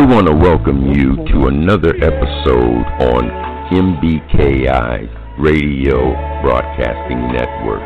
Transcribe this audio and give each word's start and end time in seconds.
We 0.00 0.06
want 0.06 0.28
to 0.28 0.34
welcome 0.34 0.94
you 0.94 1.14
to 1.14 1.48
another 1.48 1.90
episode 1.90 2.86
on 3.04 3.28
MBKI's 3.68 5.10
Radio 5.38 6.16
Broadcasting 6.40 7.20
Network. 7.28 7.84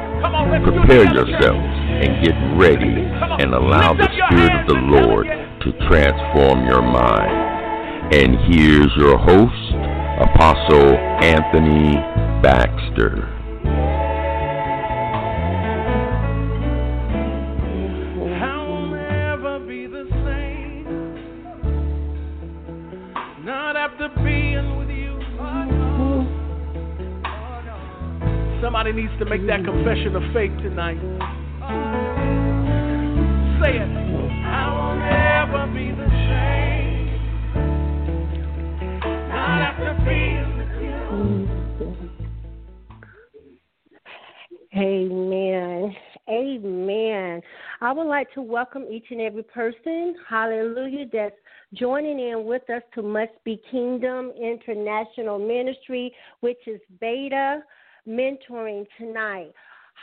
Prepare 0.62 1.12
yourselves 1.12 1.58
and 1.58 2.24
get 2.24 2.36
ready 2.54 3.02
and 3.42 3.52
allow 3.52 3.94
the 3.94 4.08
Spirit 4.28 4.60
of 4.60 4.66
the 4.68 4.74
Lord 4.74 5.26
to 5.26 5.72
transform 5.88 6.64
your 6.68 6.82
mind. 6.82 8.14
And 8.14 8.38
here's 8.46 8.94
your 8.96 9.18
host, 9.18 9.74
Apostle 10.22 10.94
Anthony 11.20 11.94
Baxter. 12.40 13.33
To 29.18 29.24
make 29.24 29.46
that 29.46 29.64
confession 29.64 30.16
of 30.16 30.22
faith 30.32 30.52
tonight. 30.62 30.98
Say 33.62 33.76
it. 33.78 33.88
I 34.46 34.68
will 34.74 34.96
never 34.98 35.66
be 35.72 35.90
the 35.90 36.08
same. 36.28 37.14
Not 39.28 39.60
after 39.60 39.94
being 40.04 40.54
Amen. 44.76 45.94
Amen. 46.28 47.40
I 47.80 47.92
would 47.92 48.08
like 48.08 48.32
to 48.34 48.42
welcome 48.42 48.86
each 48.90 49.06
and 49.10 49.20
every 49.20 49.44
person, 49.44 50.16
hallelujah, 50.28 51.06
that's 51.12 51.36
joining 51.74 52.18
in 52.18 52.44
with 52.44 52.68
us 52.70 52.82
to 52.94 53.02
Must 53.02 53.32
Be 53.44 53.60
Kingdom 53.70 54.32
International 54.32 55.38
Ministry, 55.38 56.12
which 56.40 56.58
is 56.66 56.80
Beta 57.00 57.62
mentoring 58.08 58.86
tonight. 58.98 59.52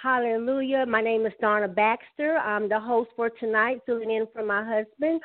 Hallelujah. 0.01 0.85
My 0.85 1.01
name 1.01 1.25
is 1.25 1.33
Donna 1.41 1.67
Baxter. 1.67 2.37
I'm 2.37 2.67
the 2.67 2.79
host 2.79 3.11
for 3.15 3.29
tonight, 3.29 3.81
filling 3.85 4.09
in 4.09 4.27
for 4.33 4.43
my 4.43 4.63
husband, 4.63 5.21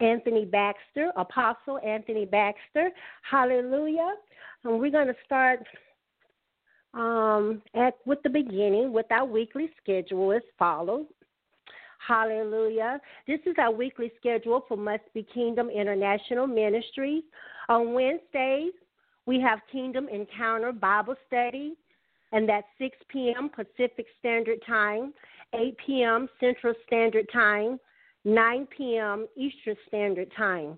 Anthony 0.00 0.44
Baxter, 0.44 1.12
Apostle 1.16 1.78
Anthony 1.84 2.24
Baxter. 2.24 2.90
Hallelujah. 3.28 4.14
And 4.64 4.80
we're 4.80 4.90
going 4.90 5.08
to 5.08 5.16
start 5.24 5.60
um, 6.94 7.60
at 7.74 7.94
with 8.06 8.22
the 8.22 8.30
beginning 8.30 8.92
with 8.92 9.10
our 9.10 9.26
weekly 9.26 9.70
schedule 9.82 10.32
as 10.32 10.42
follows. 10.58 11.06
Hallelujah. 12.06 13.00
This 13.26 13.40
is 13.46 13.54
our 13.58 13.72
weekly 13.72 14.12
schedule 14.18 14.64
for 14.68 14.76
Must 14.76 15.02
Be 15.12 15.26
Kingdom 15.34 15.70
International 15.70 16.46
Ministries. 16.46 17.24
On 17.68 17.94
Wednesdays, 17.94 18.72
we 19.26 19.40
have 19.40 19.60
Kingdom 19.72 20.08
Encounter 20.08 20.72
Bible 20.72 21.14
Study 21.26 21.74
and 22.34 22.48
that's 22.48 22.66
6 22.78 22.96
p.m. 23.08 23.48
Pacific 23.48 24.06
Standard 24.18 24.58
Time, 24.66 25.14
8 25.54 25.76
p.m. 25.86 26.28
Central 26.40 26.74
Standard 26.84 27.26
Time, 27.32 27.78
9 28.24 28.66
p.m. 28.76 29.26
Eastern 29.36 29.76
Standard 29.86 30.30
Time. 30.36 30.76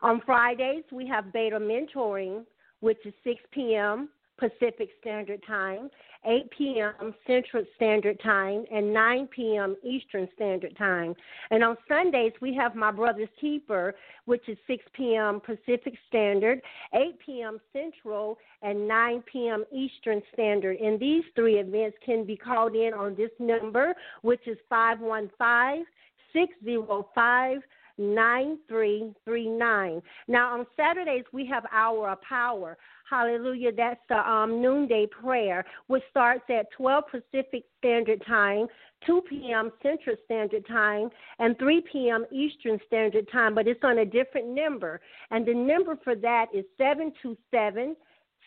On 0.00 0.22
Fridays, 0.24 0.84
we 0.92 1.08
have 1.08 1.32
Beta 1.32 1.58
Mentoring, 1.58 2.44
which 2.78 3.04
is 3.04 3.12
6 3.24 3.40
p.m. 3.50 4.10
Pacific 4.40 4.88
Standard 5.00 5.42
Time, 5.46 5.90
8 6.24 6.50
p.m. 6.56 7.14
Central 7.26 7.64
Standard 7.76 8.18
Time, 8.22 8.64
and 8.72 8.92
9 8.92 9.28
p.m. 9.28 9.76
Eastern 9.84 10.26
Standard 10.34 10.76
Time. 10.76 11.14
And 11.50 11.62
on 11.62 11.76
Sundays, 11.86 12.32
we 12.40 12.54
have 12.54 12.74
My 12.74 12.90
Brother's 12.90 13.28
Keeper, 13.40 13.94
which 14.24 14.48
is 14.48 14.56
6 14.66 14.82
p.m. 14.94 15.40
Pacific 15.40 15.94
Standard, 16.08 16.60
8 16.94 17.18
p.m. 17.24 17.60
Central, 17.72 18.38
and 18.62 18.88
9 18.88 19.22
p.m. 19.30 19.64
Eastern 19.72 20.22
Standard. 20.32 20.78
And 20.78 20.98
these 20.98 21.24
three 21.36 21.58
events 21.58 21.98
can 22.04 22.24
be 22.24 22.36
called 22.36 22.74
in 22.74 22.94
on 22.94 23.14
this 23.14 23.30
number, 23.38 23.94
which 24.22 24.48
is 24.48 24.56
515 24.68 25.84
605 26.32 27.60
9339. 28.00 30.02
Now, 30.26 30.58
on 30.58 30.66
Saturdays, 30.76 31.22
we 31.32 31.46
have 31.46 31.64
Hour 31.70 32.10
of 32.10 32.20
Power. 32.22 32.76
Hallelujah. 33.10 33.72
That's 33.76 34.00
the 34.08 34.18
um, 34.18 34.62
noonday 34.62 35.06
prayer, 35.06 35.64
which 35.88 36.04
starts 36.10 36.44
at 36.48 36.70
12 36.76 37.04
Pacific 37.10 37.64
Standard 37.78 38.24
Time, 38.24 38.68
2 39.04 39.22
p.m. 39.28 39.72
Central 39.82 40.14
Standard 40.26 40.64
Time, 40.68 41.10
and 41.40 41.58
3 41.58 41.82
p.m. 41.92 42.24
Eastern 42.30 42.78
Standard 42.86 43.28
Time, 43.32 43.52
but 43.52 43.66
it's 43.66 43.82
on 43.82 43.98
a 43.98 44.04
different 44.04 44.46
number. 44.46 45.00
And 45.32 45.44
the 45.44 45.54
number 45.54 45.98
for 46.04 46.14
that 46.14 46.46
is 46.54 46.64
727 46.78 47.96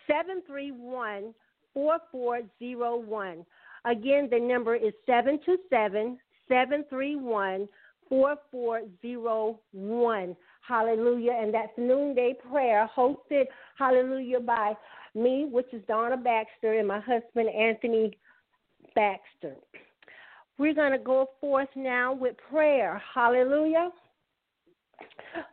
731 0.08 1.34
4401. 1.74 3.46
Again, 3.84 4.30
the 4.32 4.40
number 4.40 4.76
is 4.76 4.94
727 5.06 6.18
731 6.48 7.68
4401. 8.10 10.36
Hallelujah. 10.68 11.38
And 11.40 11.54
that's 11.54 11.72
noonday 11.78 12.34
prayer 12.50 12.90
hosted, 12.96 13.46
hallelujah, 13.78 14.40
by 14.40 14.74
me, 15.16 15.48
which 15.50 15.68
is 15.74 15.82
Donna 15.88 16.18
Baxter, 16.18 16.80
and 16.80 16.88
my 16.88 17.00
husband, 17.00 17.50
Anthony 17.50 18.18
Baxter. 18.96 19.56
We're 20.58 20.74
going 20.74 20.92
to 20.92 21.00
go 21.00 21.30
forth 21.42 21.70
now 21.76 22.14
with 22.14 22.36
prayer. 22.50 23.02
Hallelujah. 23.14 23.90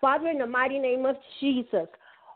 Father, 0.00 0.28
in 0.28 0.38
the 0.38 0.46
mighty 0.46 0.78
name 0.78 1.06
of 1.06 1.16
Jesus, 1.40 1.88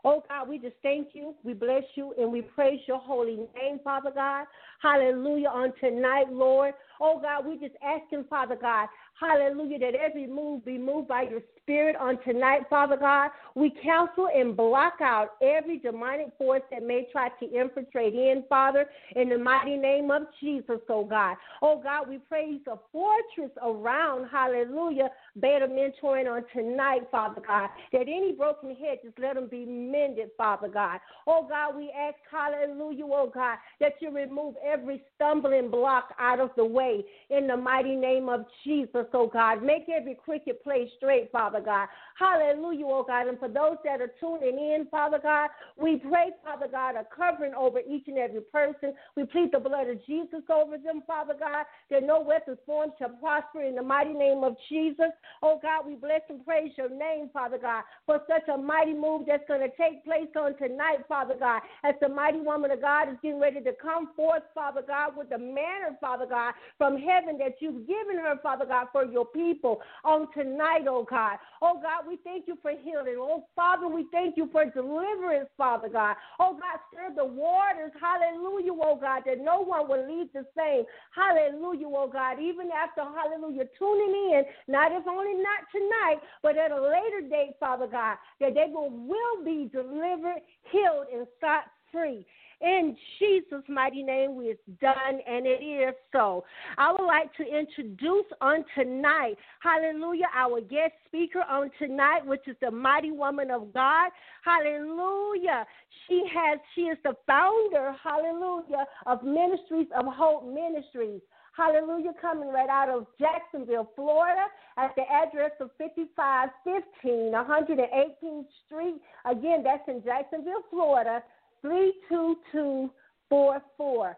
Oh 0.05 0.23
God, 0.29 0.47
we 0.47 0.59
just 0.59 0.75
thank 0.83 1.09
you, 1.13 1.33
we 1.43 1.53
bless 1.53 1.81
you, 1.95 2.13
and 2.19 2.31
we 2.31 2.43
praise 2.43 2.79
your 2.87 2.99
holy 2.99 3.37
name, 3.37 3.79
Father 3.83 4.11
God. 4.13 4.45
Hallelujah 4.79 5.47
on 5.47 5.73
tonight, 5.79 6.31
Lord. 6.31 6.75
Oh 7.01 7.19
God, 7.19 7.47
we 7.47 7.57
just 7.57 7.73
asking, 7.83 8.25
Father 8.29 8.55
God, 8.55 8.87
hallelujah, 9.19 9.79
that 9.79 9.95
every 9.95 10.27
move 10.27 10.65
be 10.65 10.77
moved 10.77 11.07
by 11.07 11.23
your 11.23 11.41
spirit 11.65 11.95
on 11.95 12.19
tonight, 12.23 12.61
Father 12.69 12.95
God. 12.95 13.31
We 13.55 13.73
counsel 13.83 14.27
and 14.33 14.55
block 14.55 14.95
out 15.01 15.31
every 15.41 15.79
demonic 15.79 16.27
force 16.37 16.61
that 16.71 16.83
may 16.83 17.07
try 17.11 17.29
to 17.39 17.45
infiltrate 17.45 18.13
in, 18.13 18.43
Father, 18.47 18.85
in 19.15 19.29
the 19.29 19.37
mighty 19.37 19.75
name 19.75 20.11
of 20.11 20.23
Jesus, 20.39 20.79
oh 20.89 21.05
God. 21.05 21.37
Oh 21.61 21.81
God, 21.81 22.07
we 22.07 22.19
praise 22.19 22.61
a 22.67 22.77
fortress 22.91 23.51
around, 23.63 24.29
hallelujah, 24.31 25.09
beta 25.41 25.67
mentoring 25.67 26.31
on 26.31 26.43
tonight, 26.53 27.01
Father 27.09 27.41
God, 27.45 27.69
that 27.91 28.01
any 28.01 28.33
broken 28.33 28.75
head, 28.75 28.99
just 29.03 29.17
let 29.17 29.33
them 29.35 29.47
be 29.49 29.65
mended, 29.65 30.29
Father 30.37 30.67
God. 30.67 30.99
Oh 31.25 31.47
God, 31.49 31.75
we 31.75 31.91
ask, 31.97 32.15
hallelujah, 32.31 33.05
oh 33.05 33.31
God, 33.33 33.57
that 33.79 33.93
you 34.01 34.11
remove 34.11 34.55
every 34.63 35.01
stumbling 35.15 35.71
block 35.71 36.13
out 36.19 36.39
of 36.39 36.51
the 36.55 36.65
way 36.65 37.03
in 37.31 37.47
the 37.47 37.57
mighty 37.57 37.95
name 37.95 38.29
of 38.29 38.45
Jesus, 38.63 39.07
oh 39.13 39.27
God. 39.27 39.63
Make 39.63 39.87
every 39.89 40.15
crooked 40.23 40.61
place 40.61 40.89
straight, 40.97 41.31
Father 41.31 41.54
God. 41.61 41.87
Hallelujah, 42.17 42.85
oh 42.87 43.03
God. 43.07 43.27
And 43.27 43.39
for 43.39 43.47
those 43.47 43.77
that 43.83 44.01
are 44.01 44.11
tuning 44.19 44.57
in, 44.57 44.87
Father 44.89 45.19
God, 45.21 45.49
we 45.77 45.97
pray, 45.97 46.31
Father 46.43 46.67
God, 46.71 46.95
a 46.95 47.05
covering 47.15 47.53
over 47.53 47.79
each 47.79 48.07
and 48.07 48.17
every 48.17 48.41
person. 48.41 48.93
We 49.15 49.25
plead 49.25 49.51
the 49.51 49.59
blood 49.59 49.89
of 49.89 50.05
Jesus 50.05 50.41
over 50.49 50.77
them, 50.77 51.03
Father 51.05 51.35
God, 51.37 51.65
that 51.89 52.03
no 52.03 52.21
weapons 52.21 52.57
formed 52.65 52.93
shall 52.97 53.09
prosper 53.09 53.63
in 53.63 53.75
the 53.75 53.83
mighty 53.83 54.13
name 54.13 54.43
of 54.43 54.55
Jesus. 54.69 55.11
Oh 55.41 55.59
God, 55.61 55.85
we 55.85 55.95
bless 55.95 56.21
and 56.29 56.45
praise 56.45 56.71
your 56.77 56.89
name, 56.89 57.29
Father 57.33 57.57
God, 57.57 57.83
for 58.05 58.21
such 58.27 58.47
a 58.53 58.57
mighty 58.57 58.93
move 58.93 59.23
that's 59.27 59.47
going 59.47 59.61
to 59.61 59.75
take 59.77 60.03
place 60.03 60.29
on 60.35 60.57
tonight, 60.57 61.05
Father 61.07 61.35
God, 61.39 61.61
as 61.83 61.95
the 62.01 62.09
mighty 62.09 62.39
woman 62.39 62.71
of 62.71 62.81
God 62.81 63.09
is 63.09 63.17
getting 63.21 63.39
ready 63.39 63.61
to 63.61 63.73
come 63.81 64.09
forth, 64.15 64.43
Father 64.53 64.81
God, 64.85 65.17
with 65.17 65.29
the 65.29 65.37
manna, 65.37 65.97
Father 65.99 66.25
God, 66.25 66.53
from 66.77 66.97
heaven 66.97 67.37
that 67.39 67.55
you've 67.59 67.87
given 67.87 68.17
her, 68.17 68.39
Father 68.41 68.65
God, 68.65 68.87
for 68.91 69.05
your 69.05 69.25
people 69.25 69.81
on 70.03 70.27
tonight, 70.33 70.85
oh 70.87 71.05
God. 71.09 71.37
Oh 71.61 71.79
God, 71.81 72.07
we 72.07 72.17
thank 72.23 72.47
you 72.47 72.57
for 72.61 72.71
healing. 72.71 73.15
Oh 73.17 73.45
Father, 73.55 73.87
we 73.87 74.05
thank 74.11 74.37
you 74.37 74.49
for 74.51 74.65
deliverance, 74.65 75.49
Father 75.57 75.89
God. 75.89 76.15
Oh 76.39 76.53
God, 76.53 76.79
stir 76.91 77.15
the 77.15 77.25
waters, 77.25 77.91
hallelujah, 77.99 78.73
oh 78.73 78.97
God, 78.99 79.23
that 79.25 79.39
no 79.39 79.61
one 79.61 79.87
will 79.87 80.05
leave 80.07 80.31
the 80.33 80.45
same. 80.57 80.83
Hallelujah, 81.15 81.87
oh 81.87 82.09
God, 82.11 82.39
even 82.39 82.69
after, 82.71 83.01
hallelujah, 83.01 83.65
tuning 83.77 84.33
in, 84.33 84.43
not 84.67 84.91
if 84.91 85.07
only 85.07 85.33
not 85.33 85.65
tonight, 85.71 86.19
but 86.43 86.57
at 86.57 86.71
a 86.71 86.81
later 86.81 87.27
date, 87.29 87.55
Father 87.59 87.87
God, 87.87 88.17
that 88.39 88.53
they 88.53 88.65
will, 88.71 88.89
will 88.89 89.43
be 89.43 89.69
delivered, 89.71 90.41
healed, 90.71 91.07
and 91.13 91.27
set 91.39 91.65
free. 91.91 92.25
In 92.61 92.95
Jesus' 93.19 93.63
mighty 93.67 94.01
name, 94.01 94.35
we 94.35 94.45
is 94.45 94.57
done, 94.81 95.19
and 95.27 95.45
it 95.45 95.63
is 95.63 95.93
so. 96.11 96.45
I 96.77 96.91
would 96.91 97.05
like 97.05 97.33
to 97.35 97.43
introduce 97.43 98.25
on 98.41 98.63
tonight, 98.77 99.35
hallelujah, 99.59 100.27
our 100.33 100.61
guest 100.61 100.93
speaker 101.07 101.43
on 101.49 101.69
tonight, 101.79 102.25
which 102.25 102.47
is 102.47 102.55
the 102.61 102.71
mighty 102.71 103.11
woman 103.11 103.51
of 103.51 103.73
God. 103.73 104.11
Hallelujah. 104.43 105.65
She 106.07 106.23
has, 106.33 106.59
she 106.75 106.81
is 106.81 106.97
the 107.03 107.15
founder, 107.27 107.93
hallelujah, 108.01 108.85
of 109.05 109.23
Ministries 109.23 109.87
of 109.97 110.05
Hope 110.07 110.45
Ministries. 110.45 111.21
Hallelujah, 111.55 112.11
coming 112.21 112.49
right 112.49 112.69
out 112.69 112.89
of 112.89 113.07
Jacksonville, 113.17 113.89
Florida, 113.95 114.47
at 114.77 114.93
the 114.97 115.03
address 115.03 115.51
of 115.61 115.69
5515 115.77 117.31
118th 117.31 118.45
Street. 118.65 119.01
Again, 119.23 119.63
that's 119.63 119.87
in 119.87 120.03
Jacksonville, 120.03 120.63
Florida, 120.69 121.23
32244. 121.65 124.17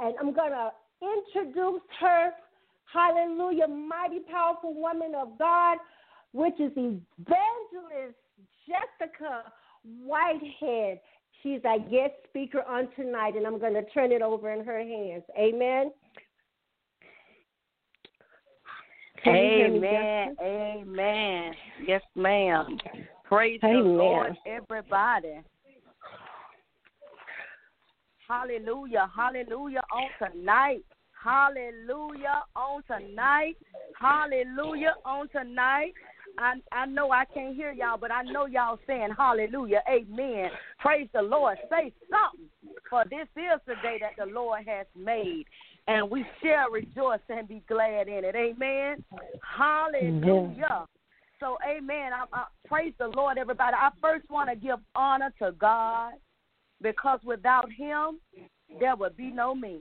And 0.00 0.14
I'm 0.20 0.32
going 0.32 0.52
to 0.52 0.70
introduce 1.02 1.82
her, 2.00 2.30
hallelujah, 2.92 3.66
mighty 3.68 4.20
powerful 4.30 4.74
woman 4.74 5.14
of 5.14 5.38
God, 5.38 5.78
which 6.32 6.60
is 6.60 6.72
Evangelist 6.76 8.16
Jessica 8.66 9.44
Whitehead. 10.04 11.00
She's 11.42 11.60
our 11.64 11.78
guest 11.78 12.14
speaker 12.28 12.62
on 12.68 12.88
tonight, 12.96 13.36
and 13.36 13.46
I'm 13.46 13.60
going 13.60 13.74
to 13.74 13.84
turn 13.90 14.10
it 14.12 14.22
over 14.22 14.52
in 14.52 14.64
her 14.64 14.78
hands. 14.78 15.24
Amen. 15.38 15.92
Amen. 19.26 20.36
Amen. 20.40 21.52
Yes, 21.86 22.02
ma'am. 22.14 22.78
Praise 23.24 23.60
Amen. 23.62 23.82
the 23.82 23.88
Lord, 23.88 24.36
everybody. 24.46 25.42
Hallelujah. 28.28 29.10
Hallelujah 29.14 29.82
on 29.92 30.32
tonight. 30.32 30.84
Hallelujah 31.22 32.42
on 32.54 32.82
tonight. 32.84 33.56
Hallelujah 33.98 34.94
on 35.04 35.28
tonight. 35.30 35.92
I 36.36 36.54
I 36.70 36.86
know 36.86 37.10
I 37.10 37.24
can't 37.24 37.56
hear 37.56 37.72
y'all, 37.72 37.98
but 37.98 38.12
I 38.12 38.22
know 38.22 38.46
y'all 38.46 38.78
saying 38.86 39.10
hallelujah, 39.16 39.82
amen. 39.90 40.50
Praise 40.78 41.08
the 41.12 41.22
Lord. 41.22 41.58
Say 41.68 41.92
something, 42.08 42.48
for 42.88 43.04
this 43.10 43.26
is 43.34 43.60
the 43.66 43.74
day 43.82 43.98
that 44.00 44.12
the 44.18 44.30
Lord 44.30 44.60
has 44.66 44.86
made, 44.94 45.46
and 45.88 46.08
we 46.08 46.24
shall 46.42 46.70
rejoice 46.70 47.20
and 47.28 47.48
be 47.48 47.62
glad 47.66 48.08
in 48.08 48.24
it. 48.24 48.36
Amen. 48.36 49.02
Hallelujah. 49.42 50.84
So, 51.40 51.56
amen. 51.68 52.12
I, 52.12 52.24
I, 52.32 52.44
praise 52.66 52.92
the 52.98 53.08
Lord, 53.08 53.38
everybody. 53.38 53.74
I 53.74 53.90
first 54.00 54.28
want 54.28 54.50
to 54.50 54.56
give 54.56 54.78
honor 54.94 55.32
to 55.40 55.52
God 55.52 56.12
because 56.82 57.20
without 57.24 57.70
Him, 57.70 58.20
there 58.80 58.96
would 58.96 59.16
be 59.16 59.30
no 59.30 59.54
me. 59.54 59.80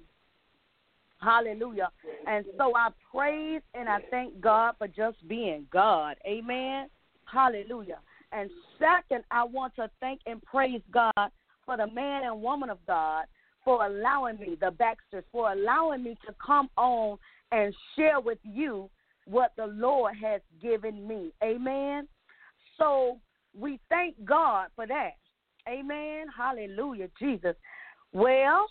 Hallelujah. 1.19 1.89
And 2.27 2.45
so 2.57 2.75
I 2.75 2.89
praise 3.11 3.61
and 3.73 3.89
I 3.89 3.99
thank 4.11 4.39
God 4.39 4.75
for 4.77 4.88
just 4.88 5.27
being 5.27 5.65
God. 5.71 6.15
Amen. 6.25 6.89
Hallelujah. 7.25 7.99
And 8.31 8.49
second, 8.77 9.23
I 9.31 9.44
want 9.44 9.75
to 9.75 9.89
thank 9.99 10.21
and 10.25 10.41
praise 10.44 10.81
God 10.91 11.31
for 11.65 11.77
the 11.77 11.88
man 11.88 12.23
and 12.23 12.41
woman 12.41 12.69
of 12.69 12.77
God 12.85 13.25
for 13.65 13.85
allowing 13.85 14.39
me, 14.39 14.57
the 14.59 14.71
Baxters, 14.71 15.25
for 15.31 15.51
allowing 15.51 16.03
me 16.03 16.17
to 16.25 16.33
come 16.45 16.69
on 16.77 17.17
and 17.51 17.73
share 17.95 18.19
with 18.19 18.39
you 18.44 18.89
what 19.25 19.51
the 19.57 19.67
Lord 19.67 20.13
has 20.21 20.41
given 20.61 21.07
me. 21.07 21.33
Amen. 21.44 22.07
So 22.77 23.17
we 23.57 23.79
thank 23.89 24.23
God 24.23 24.69
for 24.75 24.88
that. 24.88 25.15
Amen. 25.67 26.27
Hallelujah, 26.35 27.09
Jesus. 27.19 27.55
Well, 28.13 28.67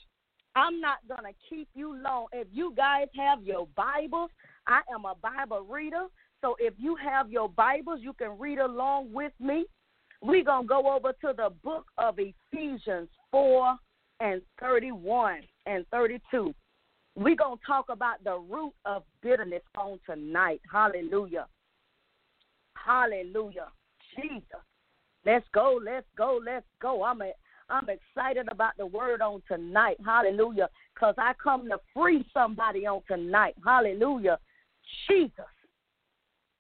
I'm 0.55 0.81
not 0.81 0.99
going 1.09 1.33
to 1.33 1.39
keep 1.49 1.69
you 1.75 2.01
long. 2.03 2.27
If 2.33 2.49
you 2.51 2.73
guys 2.77 3.09
have 3.17 3.43
your 3.43 3.69
Bibles, 3.77 4.31
I 4.67 4.81
am 4.93 5.05
a 5.05 5.15
Bible 5.15 5.67
reader. 5.69 6.07
So 6.41 6.57
if 6.59 6.75
you 6.79 6.97
have 6.97 7.31
your 7.31 7.49
Bibles, 7.49 8.01
you 8.03 8.13
can 8.15 8.39
read 8.39 8.59
along 8.59 9.13
with 9.13 9.33
me. 9.39 9.67
We're 10.23 10.45
going 10.45 10.63
to 10.63 10.69
go 10.69 10.95
over 10.95 11.13
to 11.13 11.35
the 11.37 11.51
book 11.63 11.87
of 11.99 12.19
Ephesians 12.19 13.09
4 13.31 13.77
and 14.21 14.41
31 14.61 15.41
and 15.67 15.85
32. 15.91 16.55
We're 17.17 17.37
going 17.37 17.59
to 17.59 17.67
talk 17.67 17.87
about 17.91 18.25
the 18.25 18.39
root 18.39 18.73
of 18.85 19.03
bitterness 19.23 19.63
on 19.77 19.99
tonight. 20.07 20.61
Hallelujah. 20.71 21.47
Hallelujah. 22.75 23.69
Jesus. 24.15 24.43
Let's 25.27 25.45
go, 25.53 25.81
let's 25.85 26.07
go, 26.17 26.41
let's 26.45 26.67
go. 26.81 27.03
I'm 27.03 27.21
a, 27.21 27.33
I'm 27.69 27.89
excited 27.89 28.47
about 28.49 28.77
the 28.79 28.87
word 28.87 29.21
on 29.21 29.43
tonight. 29.49 29.97
Hallelujah. 30.05 30.69
Because 30.95 31.17
I 31.19 31.33
come 31.43 31.69
to 31.69 31.79
free 31.93 32.25
somebody 32.33 32.87
on 32.87 33.03
tonight. 33.09 33.57
Hallelujah. 33.65 34.39
Jesus. 35.09 35.33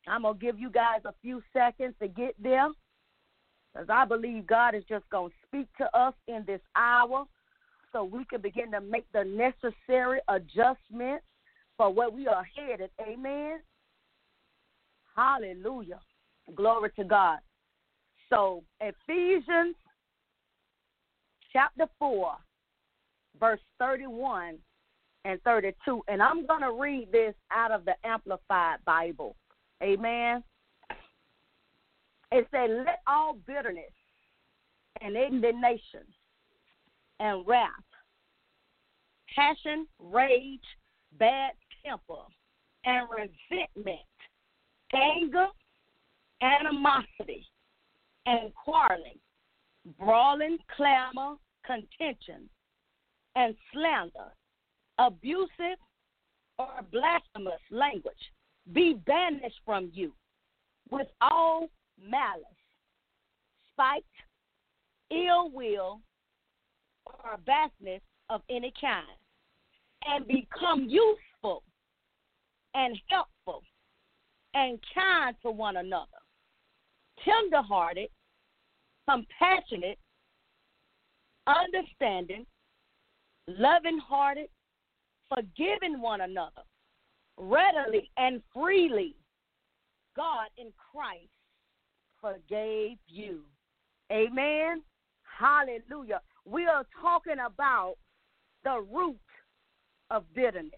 I'm 0.09 0.23
going 0.23 0.35
to 0.35 0.45
give 0.45 0.59
you 0.59 0.69
guys 0.69 1.01
a 1.05 1.15
few 1.23 1.43
seconds 1.53 1.95
to 2.03 2.09
get 2.09 2.35
there. 2.43 2.69
Because 3.73 3.89
I 3.89 4.05
believe 4.05 4.49
God 4.49 4.75
is 4.75 4.85
just 4.89 5.09
going 5.11 5.31
to 5.31 5.37
speak 5.47 5.69
to 5.79 5.97
us 5.97 6.15
in 6.27 6.43
this 6.45 6.61
hour 6.75 7.25
so 7.93 8.03
we 8.03 8.25
can 8.25 8.41
begin 8.41 8.73
to 8.73 8.81
make 8.81 9.07
the 9.13 9.23
necessary 9.25 10.19
adjustments 10.29 11.25
for 11.77 11.93
where 11.93 12.11
we 12.11 12.27
are 12.27 12.45
headed. 12.57 12.91
Amen. 13.01 13.61
Hallelujah. 15.15 16.01
Glory 16.55 16.91
to 16.97 17.05
God. 17.05 17.39
So, 18.31 18.65
Ephesians 18.81 19.77
chapter 21.53 21.87
4, 21.99 22.33
verse 23.39 23.61
31 23.79 24.59
and 25.25 25.41
32. 25.43 26.03
And 26.09 26.23
I'm 26.23 26.47
going 26.47 26.63
to 26.63 26.73
read 26.73 27.09
this 27.13 27.35
out 27.53 27.71
of 27.71 27.85
the 27.85 27.95
Amplified 28.05 28.79
Bible. 28.85 29.37
Amen. 29.83 30.43
It 32.33 32.47
said, 32.51 32.71
Let 32.71 33.01
all 33.07 33.39
bitterness 33.47 33.85
and 35.01 35.17
indignation 35.17 36.03
and 37.21 37.47
wrath, 37.47 37.71
passion, 39.35 39.87
rage, 40.01 40.61
bad 41.19 41.53
temper, 41.85 42.23
and 42.85 43.09
resentment, 43.11 44.01
anger, 44.93 45.47
animosity, 46.43 47.47
and 48.27 48.53
quarreling, 48.55 49.19
brawling, 49.99 50.59
clamor, 50.77 51.37
contention, 51.65 52.49
and 53.35 53.55
slander, 53.73 54.33
abusive 54.99 55.79
or 56.59 56.69
blasphemous 56.91 57.61
language 57.71 58.15
be 58.73 58.95
banished 59.07 59.61
from 59.65 59.91
you 59.93 60.13
with 60.91 61.07
all 61.21 61.69
malice, 62.03 62.45
spite, 63.73 64.05
ill 65.11 65.51
will, 65.51 66.01
or 67.07 67.39
vastness 67.45 68.03
of 68.31 68.43
any 68.51 68.73
kind, 68.81 69.07
and 70.09 70.27
become 70.27 70.89
useful 70.89 71.63
and 72.75 72.99
helpful 73.09 73.63
and 74.55 74.79
kind 74.95 75.37
to 75.43 75.51
one 75.51 75.77
another, 75.77 76.07
tenderhearted, 77.25 78.09
compassionate, 79.09 79.99
understanding, 81.47 82.47
loving 83.47 83.99
hearted, 83.99 84.49
forgiving 85.29 86.01
one 86.01 86.23
another, 86.23 86.63
readily 87.37 88.11
and 88.17 88.43
freely. 88.53 89.15
God 90.17 90.49
in 90.57 90.73
Christ 90.93 91.29
forgave 92.21 92.97
you. 93.07 93.41
Amen. 94.11 94.83
Hallelujah. 95.39 96.21
We 96.45 96.67
are 96.67 96.87
talking 97.01 97.37
about 97.45 97.97
the 98.65 98.81
root 98.91 99.19
of 100.11 100.25
bitterness. 100.35 100.73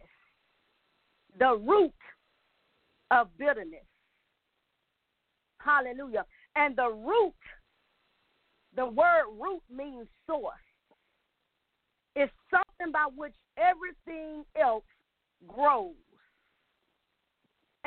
The 1.38 1.57
root 1.57 1.92
of 3.11 3.28
bitterness. 3.38 3.88
Hallelujah. 5.59 6.25
And 6.57 6.77
the 6.77 6.88
root 6.88 7.35
the 8.77 8.87
word 8.87 9.25
root 9.41 9.62
means 9.69 10.07
source. 10.27 10.55
It's 12.15 12.33
something 12.50 12.93
by 12.93 13.07
which 13.17 13.35
everything 13.57 14.45
else 14.61 14.85
grows. 15.47 15.95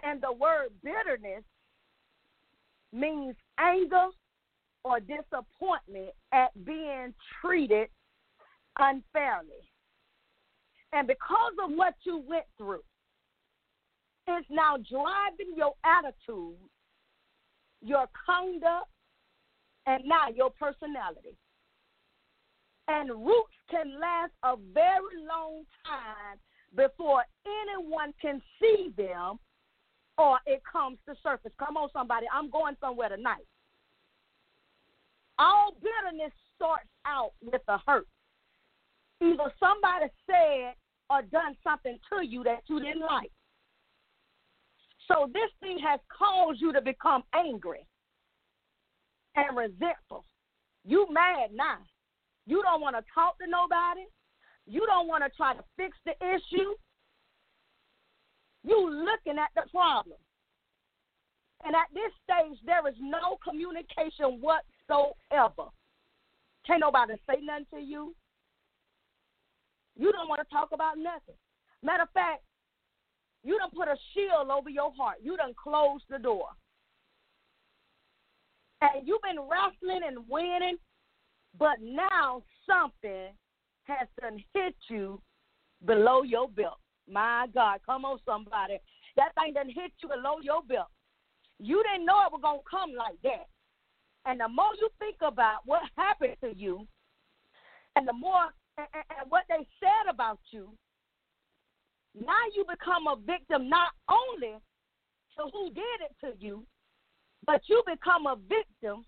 And 0.04 0.22
the 0.22 0.34
word 0.34 0.70
bitterness 0.84 1.44
means 2.92 3.36
anger 3.58 4.08
or 4.84 5.00
disappointment 5.00 6.14
at 6.34 6.52
being 6.66 7.14
treated 7.40 7.88
unfairly. 8.78 9.64
And 10.92 11.08
because 11.08 11.54
of 11.64 11.72
what 11.72 11.94
you 12.04 12.24
went 12.28 12.46
through, 12.58 12.84
it's 14.28 14.48
now 14.50 14.76
driving 14.78 15.56
your 15.56 15.74
attitude, 15.86 16.58
your 17.82 18.06
conduct, 18.26 18.88
and 19.86 20.04
now 20.06 20.28
your 20.34 20.52
personality. 20.52 21.36
And 22.88 23.10
roots 23.10 23.56
can 23.70 24.00
last 24.00 24.32
a 24.44 24.56
very 24.74 25.18
long 25.28 25.64
time 25.86 26.38
before 26.76 27.24
anyone 27.46 28.14
can 28.22 28.42
see 28.60 28.92
them 28.98 29.40
or 30.18 30.38
it 30.46 30.62
comes 30.70 30.98
to 31.08 31.16
surface. 31.24 31.52
Come 31.58 31.78
on, 31.78 31.90
somebody. 31.94 32.28
I'm 32.32 32.50
going 32.50 32.76
somewhere 32.80 33.10
tonight. 33.10 33.46
All 35.40 35.76
bitterness 35.82 36.34
starts 36.56 36.90
out 37.06 37.32
with 37.42 37.62
a 37.68 37.78
hurt. 37.88 38.08
Either 39.22 39.52
somebody 39.60 40.12
said 40.28 40.74
or 41.10 41.22
done 41.24 41.56
something 41.64 41.98
to 42.12 42.26
you 42.26 42.44
that 42.44 42.62
you 42.68 42.80
didn't 42.80 43.02
like. 43.02 43.32
So 45.12 45.30
this 45.34 45.52
thing 45.60 45.78
has 45.80 46.00
caused 46.18 46.62
you 46.62 46.72
to 46.72 46.82
become 46.82 47.24
angry 47.36 47.86
and 49.36 49.58
resentful. 49.58 50.24
You 50.86 51.08
mad 51.12 51.50
now. 51.54 51.80
You 52.48 52.62
don't 52.64 52.82
want 52.82 52.96
to 52.96 53.04
talk 53.14 53.38
to 53.40 53.48
nobody. 53.48 54.06
You 54.68 54.86
don't 54.86 55.08
want 55.08 55.24
to 55.24 55.30
try 55.36 55.54
to 55.54 55.64
fix 55.76 55.98
the 56.06 56.14
issue. 56.24 56.76
You 58.64 58.90
looking 58.90 59.40
at 59.40 59.50
the 59.56 59.70
problem. 59.70 60.18
And 61.66 61.76
at 61.76 61.90
this 61.94 62.12
stage, 62.24 62.58
there 62.66 62.88
is 62.88 62.96
no 63.00 63.38
communication 63.44 64.40
whatsoever. 64.40 65.70
Can't 66.66 66.80
nobody 66.80 67.14
say 67.30 67.42
nothing 67.44 67.66
to 67.74 67.80
you. 67.80 68.16
You 69.98 70.12
don't 70.12 70.30
want 70.30 70.42
to 70.42 70.56
talk 70.56 70.70
about 70.74 70.98
nothing. 70.98 71.36
Matter 71.84 72.04
of 72.04 72.10
fact, 72.12 72.44
you 73.44 73.58
don't 73.58 73.74
put 73.74 73.88
a 73.88 73.96
shield 74.14 74.50
over 74.50 74.70
your 74.70 74.94
heart. 74.98 75.18
You 75.22 75.38
don't 75.38 75.56
close 75.56 76.02
the 76.10 76.20
door. 76.20 76.48
And 78.82 79.08
you've 79.08 79.22
been 79.22 79.40
wrestling 79.40 80.02
and 80.08 80.26
winning, 80.28 80.78
but 81.58 81.78
now 81.82 82.44
something 82.68 83.30
has 83.84 84.08
done 84.20 84.44
hit 84.54 84.76
you 84.90 85.22
below 85.86 86.24
your 86.24 86.48
belt. 86.50 86.78
My 87.10 87.48
God, 87.54 87.80
come 87.86 88.06
on, 88.06 88.20
somebody. 88.26 88.78
That 89.18 89.34
thing 89.36 89.54
done 89.54 89.68
hit 89.68 89.92
you 90.02 90.10
below 90.10 90.36
your 90.42 90.62
belt. 90.64 90.88
You 91.60 91.84
didn't 91.84 92.06
know 92.06 92.22
it 92.26 92.32
was 92.32 92.42
going 92.42 92.60
to 92.60 92.70
come 92.70 92.92
like 92.98 93.22
that. 93.24 93.48
And 94.26 94.40
the 94.40 94.48
more 94.48 94.72
you 94.80 94.90
think 95.00 95.18
about 95.22 95.62
what 95.66 95.82
happened 95.98 96.36
to 96.44 96.56
you, 96.56 96.88
and 97.96 98.08
the 98.08 98.14
more 98.14 98.50
and, 98.78 98.88
and 98.94 99.30
what 99.30 99.44
they 99.50 99.68
said 99.80 100.10
about 100.10 100.40
you, 100.52 100.70
now 102.16 102.44
you 102.56 102.66
become 102.70 103.08
a 103.08 103.16
victim 103.16 103.70
not 103.70 103.92
only 104.10 104.58
to 105.38 105.44
who 105.54 105.70
did 105.72 106.00
it 106.02 106.16
to 106.22 106.34
you, 106.40 106.66
but 107.46 107.62
you 107.68 107.82
become 107.88 108.28
a 108.28 108.36
victim 108.36 109.06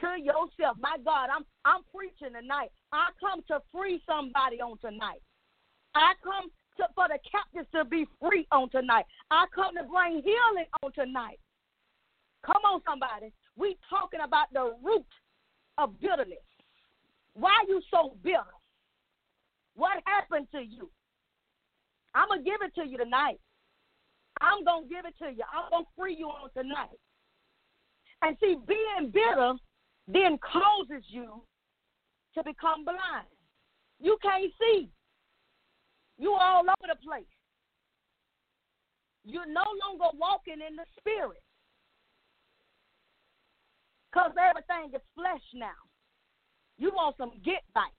to 0.00 0.20
yourself. 0.20 0.76
My 0.80 0.96
God, 1.04 1.28
I'm 1.34 1.44
I'm 1.64 1.82
preaching 1.94 2.34
tonight. 2.38 2.70
I 2.92 3.08
come 3.20 3.42
to 3.48 3.60
free 3.72 4.02
somebody 4.06 4.60
on 4.60 4.78
tonight. 4.78 5.22
I 5.94 6.12
come 6.22 6.50
to, 6.78 6.84
for 6.94 7.08
the 7.08 7.18
captives 7.30 7.68
to 7.74 7.84
be 7.84 8.06
free 8.20 8.46
on 8.52 8.70
tonight. 8.70 9.04
I 9.30 9.46
come 9.54 9.74
to 9.76 9.84
bring 9.84 10.22
healing 10.22 10.68
on 10.82 10.92
tonight. 10.92 11.38
Come 12.44 12.62
on, 12.64 12.80
somebody. 12.88 13.32
We 13.56 13.76
talking 13.88 14.20
about 14.24 14.52
the 14.52 14.72
root 14.82 15.06
of 15.78 15.98
bitterness. 16.00 16.38
Why 17.34 17.50
are 17.50 17.68
you 17.68 17.80
so 17.90 18.16
bitter? 18.22 18.44
What 19.74 20.02
happened 20.06 20.48
to 20.52 20.60
you? 20.60 20.90
I'm 22.14 22.28
gonna 22.28 22.42
give 22.42 22.62
it 22.62 22.74
to 22.80 22.86
you 22.86 22.98
tonight. 22.98 23.40
I'm 24.40 24.64
gonna 24.64 24.86
give 24.86 25.04
it 25.06 25.14
to 25.18 25.30
you. 25.30 25.44
I'm 25.52 25.70
gonna 25.70 25.84
free 25.96 26.16
you 26.18 26.28
on 26.28 26.50
tonight. 26.54 26.98
And 28.22 28.36
see, 28.40 28.56
being 28.66 29.10
bitter 29.12 29.54
then 30.08 30.38
causes 30.38 31.04
you 31.08 31.42
to 32.34 32.42
become 32.44 32.84
blind. 32.84 33.26
You 34.00 34.16
can't 34.22 34.52
see. 34.60 34.90
You 36.18 36.32
all 36.32 36.62
over 36.62 36.88
the 36.88 37.06
place. 37.06 37.24
You're 39.24 39.46
no 39.46 39.64
longer 39.86 40.16
walking 40.18 40.58
in 40.66 40.76
the 40.76 40.84
spirit. 40.98 41.42
Because 44.10 44.32
everything 44.38 44.94
is 44.94 45.02
flesh 45.14 45.42
now. 45.54 45.78
You 46.78 46.90
want 46.94 47.16
some 47.16 47.32
get 47.44 47.62
back. 47.74 47.92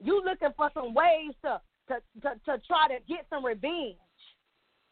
You 0.00 0.22
looking 0.24 0.54
for 0.56 0.70
some 0.74 0.94
ways 0.94 1.32
to, 1.44 1.60
to, 1.88 1.96
to, 2.22 2.30
to 2.46 2.52
try 2.66 2.88
to 2.88 2.98
get 3.08 3.26
some 3.30 3.44
revenge. 3.44 3.98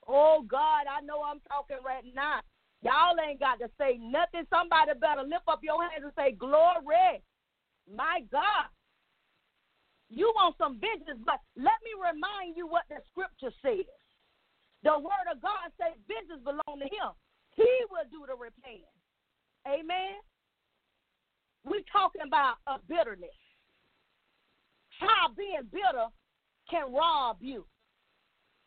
Oh 0.09 0.43
God, 0.47 0.91
I 0.91 1.05
know 1.05 1.23
I'm 1.23 1.41
talking 1.47 1.79
right 1.85 2.05
now. 2.15 2.41
Y'all 2.83 3.19
ain't 3.21 3.39
got 3.39 3.61
to 3.61 3.69
say 3.77 4.01
nothing. 4.01 4.49
Somebody 4.49 4.97
better 4.99 5.23
lift 5.23 5.45
up 5.47 5.61
your 5.63 5.83
hands 5.83 6.03
and 6.03 6.17
say, 6.17 6.33
Glory. 6.33 7.21
My 7.87 8.25
God. 8.33 8.73
You 10.11 10.33
want 10.35 10.59
some 10.59 10.83
vengeance, 10.83 11.23
but 11.23 11.39
let 11.55 11.79
me 11.87 11.95
remind 11.95 12.59
you 12.59 12.67
what 12.67 12.83
the 12.91 12.99
scripture 13.15 13.55
says. 13.63 13.87
The 14.83 14.99
word 14.99 15.29
of 15.31 15.39
God 15.39 15.71
says 15.79 15.95
vengeance 16.11 16.43
belong 16.43 16.83
to 16.83 16.89
him. 16.91 17.15
He 17.55 17.71
will 17.93 18.09
do 18.11 18.27
the 18.27 18.35
repaying. 18.35 18.91
Amen. 19.69 20.19
We're 21.63 21.87
talking 21.93 22.27
about 22.27 22.59
a 22.67 22.83
bitterness. 22.89 23.37
How 24.99 25.31
being 25.37 25.69
bitter 25.71 26.11
can 26.71 26.93
rob 26.93 27.37
you. 27.41 27.67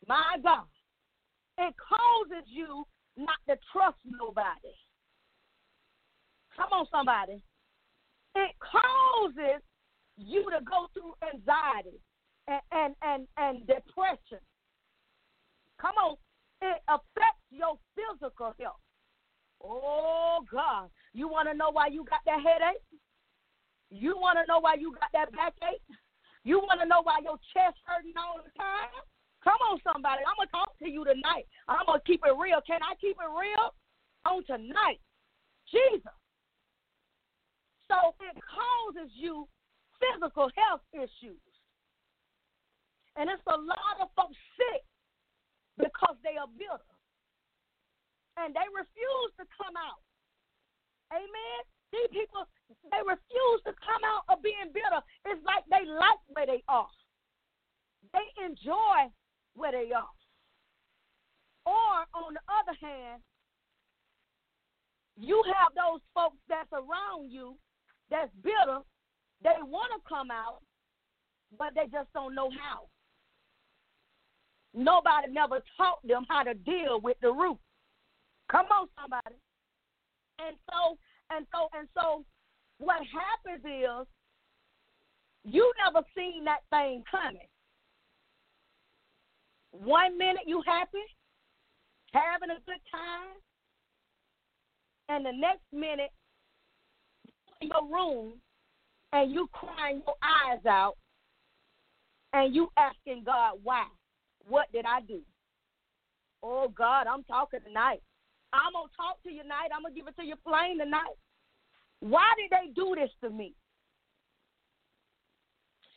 My 0.06 0.36
God. 0.42 0.66
It 1.58 1.74
causes 1.78 2.44
you 2.46 2.84
not 3.16 3.38
to 3.48 3.56
trust 3.72 3.96
nobody. 4.04 4.74
Come 6.56 6.68
on, 6.72 6.86
somebody. 6.90 7.42
It 8.34 8.50
causes 8.58 9.62
you 10.16 10.42
to 10.50 10.64
go 10.64 10.88
through 10.92 11.14
anxiety 11.32 12.00
and, 12.48 12.60
and, 12.72 12.94
and, 13.02 13.26
and 13.36 13.66
depression. 13.66 14.42
Come 15.80 15.94
on. 16.02 16.16
It 16.62 16.80
affects 16.88 17.44
your 17.50 17.78
physical 17.94 18.54
health. 18.60 18.80
Oh, 19.62 20.40
God. 20.50 20.90
You 21.12 21.28
want 21.28 21.48
to 21.48 21.54
know 21.54 21.70
why 21.70 21.88
you 21.88 22.04
got 22.04 22.20
that 22.26 22.40
headache? 22.40 22.82
You 23.90 24.16
want 24.16 24.38
to 24.38 24.44
know 24.48 24.60
why 24.60 24.74
you 24.74 24.92
got 24.92 25.10
that 25.12 25.30
backache? 25.32 25.80
You 26.44 26.60
want 26.60 26.80
to 26.80 26.86
know 26.86 27.00
why 27.02 27.24
your 27.24 27.40
chest 27.56 27.80
hurting 27.88 28.14
all 28.20 28.40
the 28.44 28.52
time? 28.52 28.92
Come 29.40 29.60
on, 29.64 29.80
somebody. 29.84 30.24
I'm 30.24 30.36
going 30.36 30.48
to 30.48 30.56
talk 30.56 30.76
to 30.80 30.88
you 30.88 31.04
tonight. 31.04 31.48
I'm 31.68 31.84
going 31.88 32.00
to 32.00 32.06
keep 32.08 32.20
it 32.24 32.36
real. 32.36 32.60
Can 32.64 32.84
I 32.84 32.96
keep 33.00 33.16
it 33.16 33.32
real? 33.32 33.72
On 34.24 34.44
tonight. 34.44 35.00
Jesus. 35.68 36.16
So 37.88 38.16
it 38.24 38.36
causes 38.40 39.12
you 39.16 39.48
physical 40.00 40.48
health 40.56 40.84
issues. 40.92 41.44
And 43.16 43.28
it's 43.28 43.44
a 43.46 43.56
lot 43.56 44.00
of 44.00 44.08
folks 44.16 44.36
sick 44.56 44.84
because 45.76 46.16
they 46.24 46.36
are 46.36 46.48
bitter 46.56 46.94
and 48.40 48.50
they 48.52 48.66
refuse 48.74 49.32
to 49.38 49.44
come 49.54 49.76
out. 49.78 50.02
Amen. 51.12 51.60
These 51.94 52.10
people, 52.10 52.48
they 52.68 53.02
refuse 53.04 53.60
to 53.66 53.72
come 53.80 54.02
out 54.04 54.24
of 54.28 54.42
being 54.42 54.72
bitter. 54.72 55.00
It's 55.26 55.44
like 55.44 55.64
they 55.70 55.88
like 55.88 56.20
where 56.28 56.46
they 56.46 56.62
are. 56.68 56.88
They 58.12 58.44
enjoy 58.44 59.10
where 59.54 59.72
they 59.72 59.92
are. 59.92 60.14
Or 61.66 62.04
on 62.14 62.34
the 62.34 62.44
other 62.48 62.76
hand, 62.80 63.22
you 65.16 65.42
have 65.46 65.72
those 65.74 66.00
folks 66.14 66.36
that's 66.48 66.72
around 66.72 67.30
you 67.30 67.56
that's 68.10 68.30
bitter. 68.42 68.80
They 69.42 69.56
want 69.62 69.92
to 69.94 70.08
come 70.08 70.30
out, 70.30 70.60
but 71.58 71.74
they 71.74 71.84
just 71.90 72.12
don't 72.14 72.34
know 72.34 72.50
how. 72.50 72.88
Nobody 74.74 75.30
never 75.30 75.60
taught 75.76 76.06
them 76.06 76.26
how 76.28 76.42
to 76.42 76.54
deal 76.54 77.00
with 77.00 77.16
the 77.22 77.32
root. 77.32 77.58
Come 78.50 78.66
on, 78.66 78.88
somebody. 79.00 79.36
And 80.40 80.56
so, 80.68 80.98
and 81.30 81.46
so, 81.52 81.68
and 81.78 81.88
so, 81.94 82.24
what 82.78 83.00
happens 83.06 83.64
is 83.64 84.06
you 85.44 85.72
never 85.84 86.04
seen 86.16 86.44
that 86.44 86.60
thing 86.70 87.02
coming. 87.10 87.48
One 89.72 90.16
minute 90.16 90.44
you 90.46 90.62
happy, 90.66 91.02
having 92.12 92.50
a 92.50 92.60
good 92.66 92.80
time, 92.90 93.36
and 95.08 95.26
the 95.26 95.32
next 95.32 95.64
minute 95.72 96.10
in 97.60 97.68
your 97.68 97.84
room 97.84 98.34
and 99.12 99.32
you 99.32 99.48
crying 99.52 100.02
your 100.06 100.14
eyes 100.22 100.64
out 100.66 100.94
and 102.32 102.54
you 102.54 102.68
asking 102.76 103.24
God 103.24 103.58
why. 103.62 103.86
What 104.46 104.66
did 104.72 104.84
I 104.86 105.00
do? 105.00 105.20
Oh 106.42 106.68
God, 106.68 107.06
I'm 107.06 107.24
talking 107.24 107.60
tonight. 107.66 108.02
I'm 108.52 108.72
to 108.72 108.96
talk 108.96 109.22
to 109.24 109.32
you 109.32 109.42
tonight. 109.42 109.70
I'm 109.74 109.84
to 109.84 109.94
give 109.94 110.06
it 110.06 110.16
to 110.20 110.26
you 110.26 110.36
plain 110.46 110.78
tonight. 110.78 111.16
Why 112.00 112.32
did 112.36 112.50
they 112.50 112.72
do 112.74 112.94
this 112.96 113.10
to 113.22 113.30
me? 113.30 113.54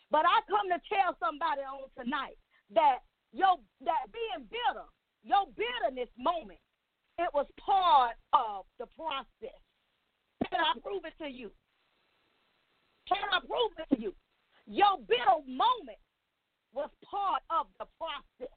But 0.09 0.25
I 0.25 0.39
come 0.47 0.69
to 0.69 0.79
tell 0.87 1.17
somebody 1.19 1.61
on 1.61 1.89
tonight 1.99 2.37
that 2.73 2.99
your 3.33 3.57
that 3.83 4.07
being 4.13 4.47
bitter, 4.47 4.87
your 5.23 5.45
bitterness 5.55 6.09
moment, 6.17 6.59
it 7.19 7.29
was 7.33 7.45
part 7.59 8.15
of 8.31 8.63
the 8.79 8.87
process. 8.95 9.59
Can 10.47 10.61
I 10.61 10.79
prove 10.79 11.03
it 11.03 11.17
to 11.21 11.29
you? 11.29 11.51
Can 13.07 13.23
I 13.31 13.39
prove 13.39 13.71
it 13.79 13.95
to 13.95 14.01
you? 14.01 14.15
Your 14.65 14.97
bitter 15.07 15.43
moment 15.45 15.99
was 16.73 16.89
part 17.03 17.41
of 17.49 17.67
the 17.79 17.85
process. 17.99 18.53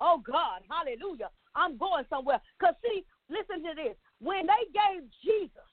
Oh 0.00 0.22
God, 0.24 0.62
hallelujah. 0.70 1.28
I'm 1.54 1.76
going 1.76 2.04
somewhere. 2.08 2.40
Because 2.58 2.74
see, 2.82 3.04
Listen 3.28 3.64
to 3.64 3.72
this. 3.74 3.96
When 4.20 4.46
they 4.46 4.64
gave 4.72 5.08
Jesus 5.24 5.68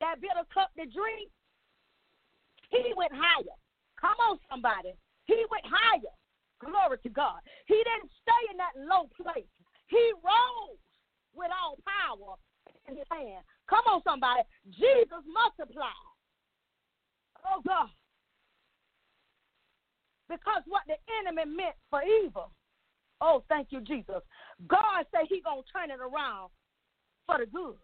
that 0.00 0.20
bitter 0.20 0.46
cup 0.52 0.70
to 0.78 0.84
drink, 0.86 1.30
he 2.70 2.92
went 2.96 3.12
higher. 3.12 3.56
Come 4.00 4.18
on, 4.20 4.38
somebody. 4.50 4.94
He 5.26 5.44
went 5.50 5.64
higher. 5.66 6.14
Glory 6.60 6.98
to 7.02 7.08
God. 7.10 7.40
He 7.66 7.76
didn't 7.76 8.10
stay 8.22 8.42
in 8.50 8.56
that 8.58 8.74
low 8.76 9.08
place. 9.14 9.48
He 9.88 10.12
rose 10.22 10.82
with 11.34 11.50
all 11.54 11.78
power 11.86 12.34
in 12.88 12.96
his 12.96 13.06
hand. 13.10 13.44
Come 13.68 13.84
on, 13.86 14.02
somebody. 14.02 14.42
Jesus 14.70 15.22
multiplied. 15.26 16.08
Oh, 17.46 17.62
God. 17.66 17.88
Because 20.28 20.62
what 20.66 20.82
the 20.86 20.96
enemy 21.20 21.50
meant 21.56 21.76
for 21.90 22.02
evil, 22.02 22.50
oh, 23.20 23.44
thank 23.48 23.68
you, 23.70 23.80
Jesus. 23.80 24.20
God 24.66 25.06
said 25.10 25.26
he 25.28 25.40
going 25.40 25.62
to 25.62 25.72
turn 25.72 25.90
it 25.90 26.00
around 26.00 26.50
for 27.26 27.38
the 27.38 27.46
good. 27.46 27.76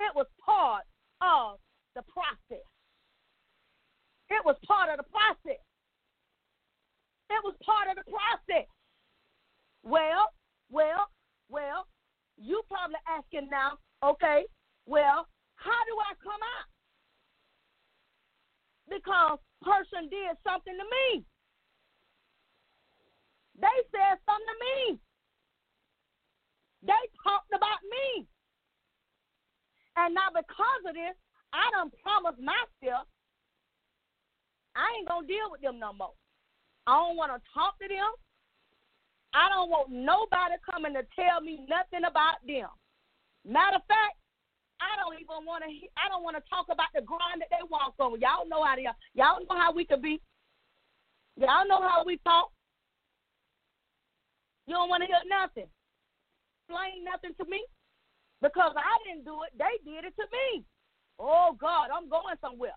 It 0.00 0.16
was 0.16 0.26
part 0.44 0.84
of 1.20 1.60
the 1.94 2.02
process. 2.08 2.64
It 4.30 4.42
was 4.44 4.56
part 4.66 4.88
of 4.90 4.96
the 4.96 5.08
process. 5.10 5.60
It 7.30 7.40
was 7.44 7.54
part 7.64 7.88
of 7.88 7.96
the 7.96 8.10
process. 8.10 8.66
Well, 9.82 10.32
well, 10.70 11.06
well, 11.48 11.86
you 12.36 12.62
probably 12.68 12.96
asking 13.06 13.48
now, 13.50 13.78
okay, 14.02 14.44
well, 14.86 15.26
how 15.56 15.80
do 15.86 15.94
I 16.00 16.12
come 16.22 16.40
out? 16.58 16.68
Because 18.88 19.38
person 19.62 20.08
did 20.10 20.36
something 20.46 20.74
to 20.74 20.86
me. 20.88 21.24
They 23.60 23.78
said 23.92 24.16
something 24.24 24.48
to 24.48 24.58
me. 24.64 25.00
They 26.82 27.02
talked 27.22 27.52
about 27.52 27.84
me. 27.84 28.26
And 30.00 30.16
now 30.16 30.32
because 30.32 30.82
of 30.88 30.94
this, 30.96 31.16
I 31.52 31.68
done 31.76 31.92
promised 32.00 32.40
myself 32.40 33.04
I 34.76 34.86
ain't 34.96 35.08
gonna 35.08 35.26
deal 35.26 35.50
with 35.50 35.60
them 35.60 35.78
no 35.78 35.92
more. 35.92 36.14
I 36.86 36.96
don't 36.96 37.16
want 37.16 37.34
to 37.34 37.40
talk 37.52 37.78
to 37.82 37.88
them. 37.88 38.12
I 39.34 39.50
don't 39.50 39.70
want 39.70 39.90
nobody 39.90 40.58
coming 40.66 40.94
to 40.94 41.06
tell 41.14 41.40
me 41.40 41.66
nothing 41.68 42.06
about 42.06 42.42
them. 42.46 42.70
Matter 43.46 43.78
of 43.78 43.86
fact, 43.86 44.18
I 44.80 44.96
don't 44.98 45.14
even 45.20 45.44
want 45.46 45.62
to. 45.66 45.70
I 45.98 46.08
don't 46.08 46.24
want 46.24 46.38
to 46.38 46.44
talk 46.48 46.66
about 46.70 46.90
the 46.94 47.02
ground 47.02 47.42
that 47.42 47.50
they 47.50 47.62
walk 47.68 47.94
on. 47.98 48.18
Y'all 48.20 48.48
know 48.48 48.64
how 48.64 48.74
they. 48.74 48.88
Y'all 49.14 49.42
know 49.44 49.58
how 49.58 49.72
we 49.74 49.84
could 49.84 50.02
be. 50.02 50.20
Y'all 51.36 51.68
know 51.68 51.82
how 51.82 52.02
we 52.04 52.18
talk. 52.24 52.50
You 54.66 54.74
don't 54.74 54.88
want 54.88 55.02
to 55.02 55.10
hear 55.10 55.22
nothing. 55.28 55.68
Explain 56.62 57.04
nothing 57.04 57.34
to 57.38 57.44
me 57.50 57.62
because 58.42 58.72
I 58.76 58.96
didn't 59.06 59.24
do 59.24 59.42
it. 59.42 59.52
They 59.58 59.90
did 59.90 60.04
it 60.04 60.14
to 60.16 60.24
me. 60.32 60.64
Oh 61.18 61.56
God, 61.60 61.88
I'm 61.94 62.08
going 62.08 62.36
somewhere. 62.40 62.76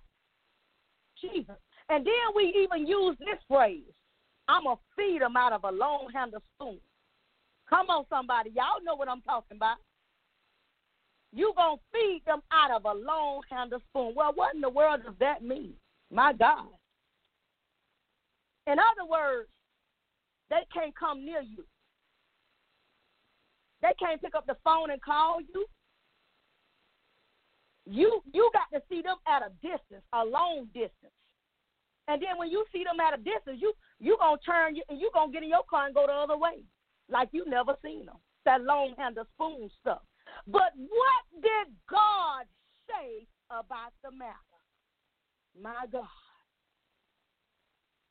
Jesus. 1.21 1.55
And 1.89 2.05
then 2.05 2.35
we 2.35 2.53
even 2.63 2.87
use 2.87 3.15
this 3.19 3.39
phrase 3.47 3.83
I'm 4.47 4.63
going 4.63 4.77
to 4.77 4.81
feed 4.95 5.21
them 5.21 5.37
out 5.37 5.53
of 5.53 5.63
a 5.63 5.71
long 5.71 6.07
handled 6.13 6.43
spoon. 6.55 6.79
Come 7.69 7.89
on, 7.89 8.05
somebody. 8.09 8.51
Y'all 8.55 8.83
know 8.83 8.95
what 8.95 9.07
I'm 9.07 9.21
talking 9.21 9.57
about. 9.57 9.77
you 11.31 11.53
going 11.55 11.77
to 11.77 11.83
feed 11.93 12.23
them 12.25 12.41
out 12.51 12.71
of 12.71 12.85
a 12.85 12.93
long 12.99 13.41
handled 13.49 13.81
spoon. 13.89 14.13
Well, 14.15 14.33
what 14.35 14.53
in 14.53 14.61
the 14.61 14.69
world 14.69 15.01
does 15.05 15.15
that 15.19 15.43
mean? 15.43 15.73
My 16.11 16.33
God. 16.33 16.67
In 18.67 18.73
other 18.79 19.09
words, 19.09 19.49
they 20.49 20.61
can't 20.73 20.95
come 20.95 21.25
near 21.25 21.41
you. 21.41 21.63
They 23.83 23.91
can't 23.99 24.21
pick 24.21 24.33
up 24.33 24.47
the 24.47 24.55
phone 24.63 24.91
and 24.91 25.01
call 25.01 25.41
you. 25.41 25.65
You 27.85 28.23
you 28.33 28.49
got 28.53 28.71
to 28.71 28.81
see 28.89 29.01
them 29.01 29.17
at 29.27 29.43
a 29.43 29.51
distance, 29.61 30.07
a 30.13 30.23
long 30.23 30.67
distance. 30.73 31.11
And 32.07 32.21
then 32.21 32.37
when 32.37 32.49
you 32.49 32.63
see 32.71 32.85
them 32.85 32.99
at 33.01 33.13
a 33.13 33.21
distance, 33.21 33.59
you 33.59 33.73
you 33.99 34.15
gonna 34.19 34.39
turn 34.45 34.79
and 34.87 34.99
you 34.99 35.11
gonna 35.13 35.33
get 35.33 35.43
in 35.43 35.49
your 35.49 35.67
car 35.69 35.85
and 35.85 35.93
go 35.93 36.07
the 36.07 36.13
other 36.13 36.37
way, 36.37 36.63
like 37.09 37.27
you 37.33 37.43
never 37.45 37.75
seen 37.83 38.05
them. 38.05 38.15
That 38.45 38.63
long 38.63 38.95
handle 38.97 39.25
spoon 39.35 39.69
stuff. 39.81 40.01
But 40.47 40.71
what 40.77 41.43
did 41.43 41.67
God 41.89 42.45
say 42.87 43.27
about 43.51 43.91
the 44.01 44.11
matter? 44.15 44.59
My 45.61 45.85
God. 45.91 46.07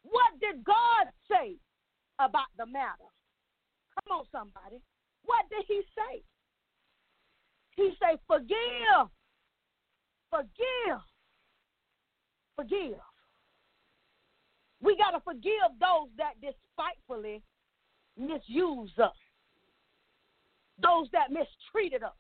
What 0.03 0.39
did 0.39 0.65
God 0.65 1.09
say 1.31 1.57
about 2.19 2.53
the 2.59 2.67
matter? 2.67 3.09
Come 3.95 4.19
on, 4.19 4.25
somebody. 4.31 4.83
What 5.25 5.45
did 5.51 5.65
he 5.67 5.83
say? 5.97 6.23
He 7.77 7.93
said, 7.99 8.19
forgive. 8.27 9.09
Forgive. 10.31 11.01
Forgive. 12.57 13.01
We 14.81 14.97
got 14.97 15.13
to 15.13 15.21
forgive 15.21 15.79
those 15.79 16.09
that 16.19 16.35
despitefully 16.43 17.43
misuse 18.19 18.93
us, 18.99 19.17
those 20.83 21.09
that 21.13 21.31
mistreated 21.31 22.03
us, 22.03 22.17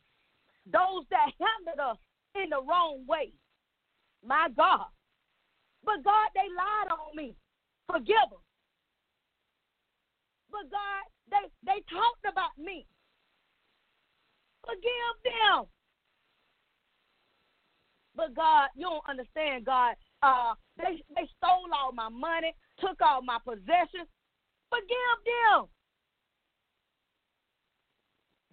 those 0.67 1.05
that 1.11 1.33
handled 1.41 1.81
us 1.81 1.99
in 2.41 2.51
the 2.51 2.63
wrong 2.63 3.05
way. 3.07 3.33
My 4.25 4.49
God. 4.57 4.87
But 5.85 6.05
God, 6.05 6.31
they 6.35 6.47
lied 6.57 6.93
on 6.93 7.17
me. 7.17 7.35
Forgive 7.91 8.31
them. 8.31 8.41
But 10.51 10.71
God, 10.71 11.05
they, 11.33 11.49
they 11.65 11.81
talked 11.89 12.25
about 12.29 12.53
me. 12.61 12.87
Forgive 14.65 15.15
them. 15.25 15.67
But 18.15 18.37
God, 18.37 18.69
you 18.77 18.85
don't 18.87 19.09
understand, 19.09 19.65
God. 19.65 19.97
Uh, 20.23 20.55
they 20.77 21.03
they 21.17 21.27
stole 21.37 21.67
all 21.73 21.93
my 21.93 22.09
money, 22.09 22.55
took 22.79 23.01
all 23.01 23.23
my 23.23 23.39
possessions. 23.43 24.07
Forgive 24.71 25.19
them. 25.25 25.67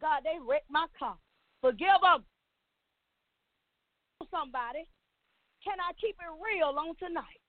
God, 0.02 0.22
they 0.24 0.40
wrecked 0.40 0.72
my 0.72 0.88
car. 0.98 1.16
Forgive 1.62 2.00
them. 2.02 2.24
Somebody, 4.32 4.88
can 5.64 5.80
I 5.80 5.92
keep 6.00 6.16
it 6.20 6.34
real 6.40 6.76
on 6.78 6.96
tonight? 6.98 7.40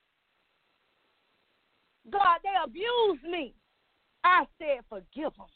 God, 2.10 2.38
they 2.42 2.54
abused 2.62 3.24
me. 3.24 3.54
I 4.24 4.44
said, 4.58 4.80
forgive 4.88 5.32
them. 5.36 5.46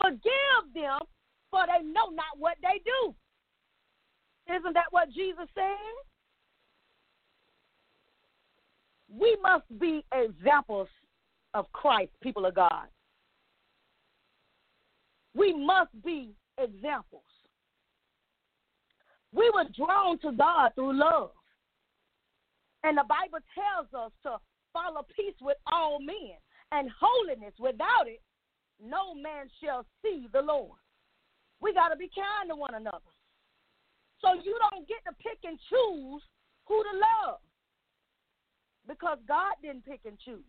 Forgive 0.00 0.74
them, 0.74 0.98
for 1.50 1.64
they 1.66 1.84
know 1.84 2.08
not 2.10 2.38
what 2.38 2.56
they 2.62 2.80
do. 2.84 3.14
Isn't 4.54 4.74
that 4.74 4.90
what 4.90 5.10
Jesus 5.10 5.46
said? 5.54 5.94
We 9.10 9.36
must 9.42 9.64
be 9.78 10.04
examples 10.12 10.88
of 11.54 11.70
Christ, 11.72 12.12
people 12.22 12.46
of 12.46 12.54
God. 12.54 12.86
We 15.34 15.54
must 15.54 15.90
be 16.04 16.34
examples. 16.58 17.22
We 19.32 19.50
were 19.54 19.64
drawn 19.76 20.18
to 20.20 20.32
God 20.32 20.72
through 20.74 20.98
love. 20.98 21.30
And 22.84 22.96
the 22.96 23.04
Bible 23.08 23.38
tells 23.54 23.92
us 23.92 24.12
to 24.22 24.38
follow 24.72 25.06
peace 25.14 25.34
with 25.40 25.56
all 25.70 26.00
men 26.00 26.36
and 26.72 26.90
holiness. 27.00 27.54
Without 27.58 28.06
it, 28.06 28.20
no 28.82 29.14
man 29.14 29.48
shall 29.62 29.84
see 30.02 30.28
the 30.32 30.42
Lord. 30.42 30.78
We 31.60 31.74
got 31.74 31.88
to 31.88 31.96
be 31.96 32.10
kind 32.14 32.50
to 32.50 32.56
one 32.56 32.74
another. 32.74 33.12
So 34.20 34.34
you 34.34 34.56
don't 34.70 34.86
get 34.88 34.98
to 35.06 35.14
pick 35.22 35.38
and 35.44 35.58
choose 35.68 36.22
who 36.66 36.82
to 36.82 36.98
love 36.98 37.38
because 38.86 39.18
God 39.26 39.54
didn't 39.62 39.84
pick 39.84 40.00
and 40.04 40.18
choose. 40.18 40.42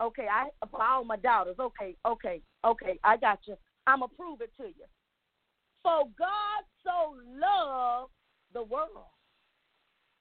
Okay, 0.00 0.26
I 0.30 0.48
for 0.68 0.82
all 0.82 1.04
my 1.04 1.16
doubters. 1.16 1.56
Okay, 1.60 1.94
okay, 2.04 2.40
okay, 2.64 2.98
I 3.04 3.16
got 3.16 3.38
you. 3.46 3.56
I'ma 3.86 4.06
prove 4.08 4.40
it 4.40 4.50
to 4.56 4.64
you. 4.64 4.86
For 5.82 6.04
God 6.18 6.62
so 6.84 7.16
loved 7.38 8.12
the 8.52 8.62
world. 8.62 9.06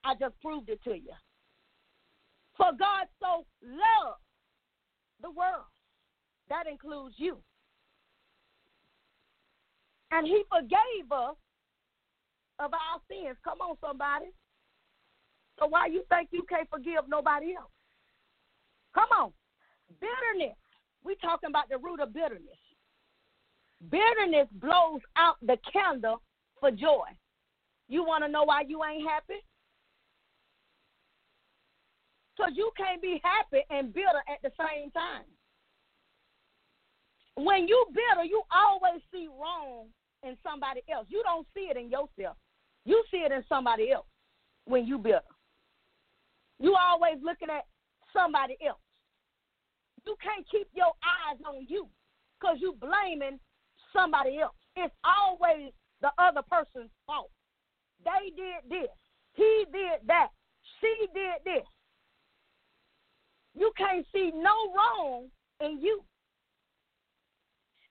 I 0.03 0.15
just 0.15 0.39
proved 0.41 0.69
it 0.69 0.83
to 0.83 0.91
you. 0.91 1.13
For 2.61 2.77
God 2.77 3.07
so 3.19 3.43
loved 3.65 4.21
the 5.19 5.31
world. 5.31 5.65
That 6.47 6.67
includes 6.69 7.15
you. 7.17 7.37
And 10.11 10.27
he 10.27 10.43
forgave 10.47 11.11
us 11.11 11.35
of 12.59 12.71
our 12.71 13.01
sins. 13.09 13.35
Come 13.43 13.61
on, 13.61 13.77
somebody. 13.81 14.27
So 15.57 15.65
why 15.65 15.87
you 15.87 16.03
think 16.09 16.29
you 16.31 16.43
can't 16.47 16.69
forgive 16.69 17.09
nobody 17.09 17.55
else? 17.57 17.71
Come 18.93 19.09
on. 19.17 19.31
Bitterness. 19.99 20.55
We 21.03 21.15
talking 21.15 21.49
about 21.49 21.67
the 21.67 21.79
root 21.79 21.99
of 21.99 22.13
bitterness. 22.13 22.61
Bitterness 23.89 24.47
blows 24.61 25.01
out 25.15 25.37
the 25.41 25.57
candle 25.73 26.21
for 26.59 26.69
joy. 26.69 27.09
You 27.87 28.03
want 28.03 28.23
to 28.23 28.29
know 28.29 28.43
why 28.43 28.65
you 28.67 28.83
ain't 28.83 29.09
happy? 29.09 29.41
Because 32.41 32.57
you 32.57 32.71
can't 32.75 33.01
be 33.01 33.21
happy 33.23 33.63
and 33.69 33.93
bitter 33.93 34.23
at 34.27 34.41
the 34.41 34.51
same 34.57 34.89
time. 34.91 35.25
When 37.35 37.67
you 37.67 37.85
bitter, 37.93 38.25
you 38.25 38.41
always 38.51 39.01
see 39.13 39.27
wrong 39.27 39.89
in 40.23 40.35
somebody 40.41 40.81
else. 40.91 41.05
You 41.09 41.21
don't 41.23 41.45
see 41.53 41.69
it 41.69 41.77
in 41.77 41.91
yourself. 41.91 42.37
You 42.83 43.03
see 43.11 43.17
it 43.17 43.31
in 43.31 43.43
somebody 43.47 43.91
else 43.91 44.07
when 44.65 44.87
you 44.87 44.97
bitter. 44.97 45.21
You 46.59 46.75
always 46.75 47.17
looking 47.23 47.49
at 47.49 47.65
somebody 48.11 48.57
else. 48.65 48.81
You 50.05 50.15
can't 50.21 50.45
keep 50.49 50.67
your 50.73 50.93
eyes 51.05 51.37
on 51.45 51.67
you 51.69 51.87
because 52.39 52.57
you 52.59 52.75
blaming 52.81 53.39
somebody 53.93 54.39
else. 54.39 54.55
It's 54.75 54.93
always 55.03 55.73
the 56.01 56.09
other 56.17 56.41
person's 56.49 56.89
fault. 57.05 57.29
They 58.03 58.31
did 58.35 58.67
this. 58.67 58.89
He 59.33 59.65
did 59.71 60.07
that. 60.07 60.29
She 60.79 61.05
did 61.13 61.45
this. 61.45 61.67
You 63.55 63.71
can't 63.77 64.05
see 64.13 64.31
no 64.33 64.55
wrong 64.75 65.27
in 65.59 65.81
you. 65.81 66.03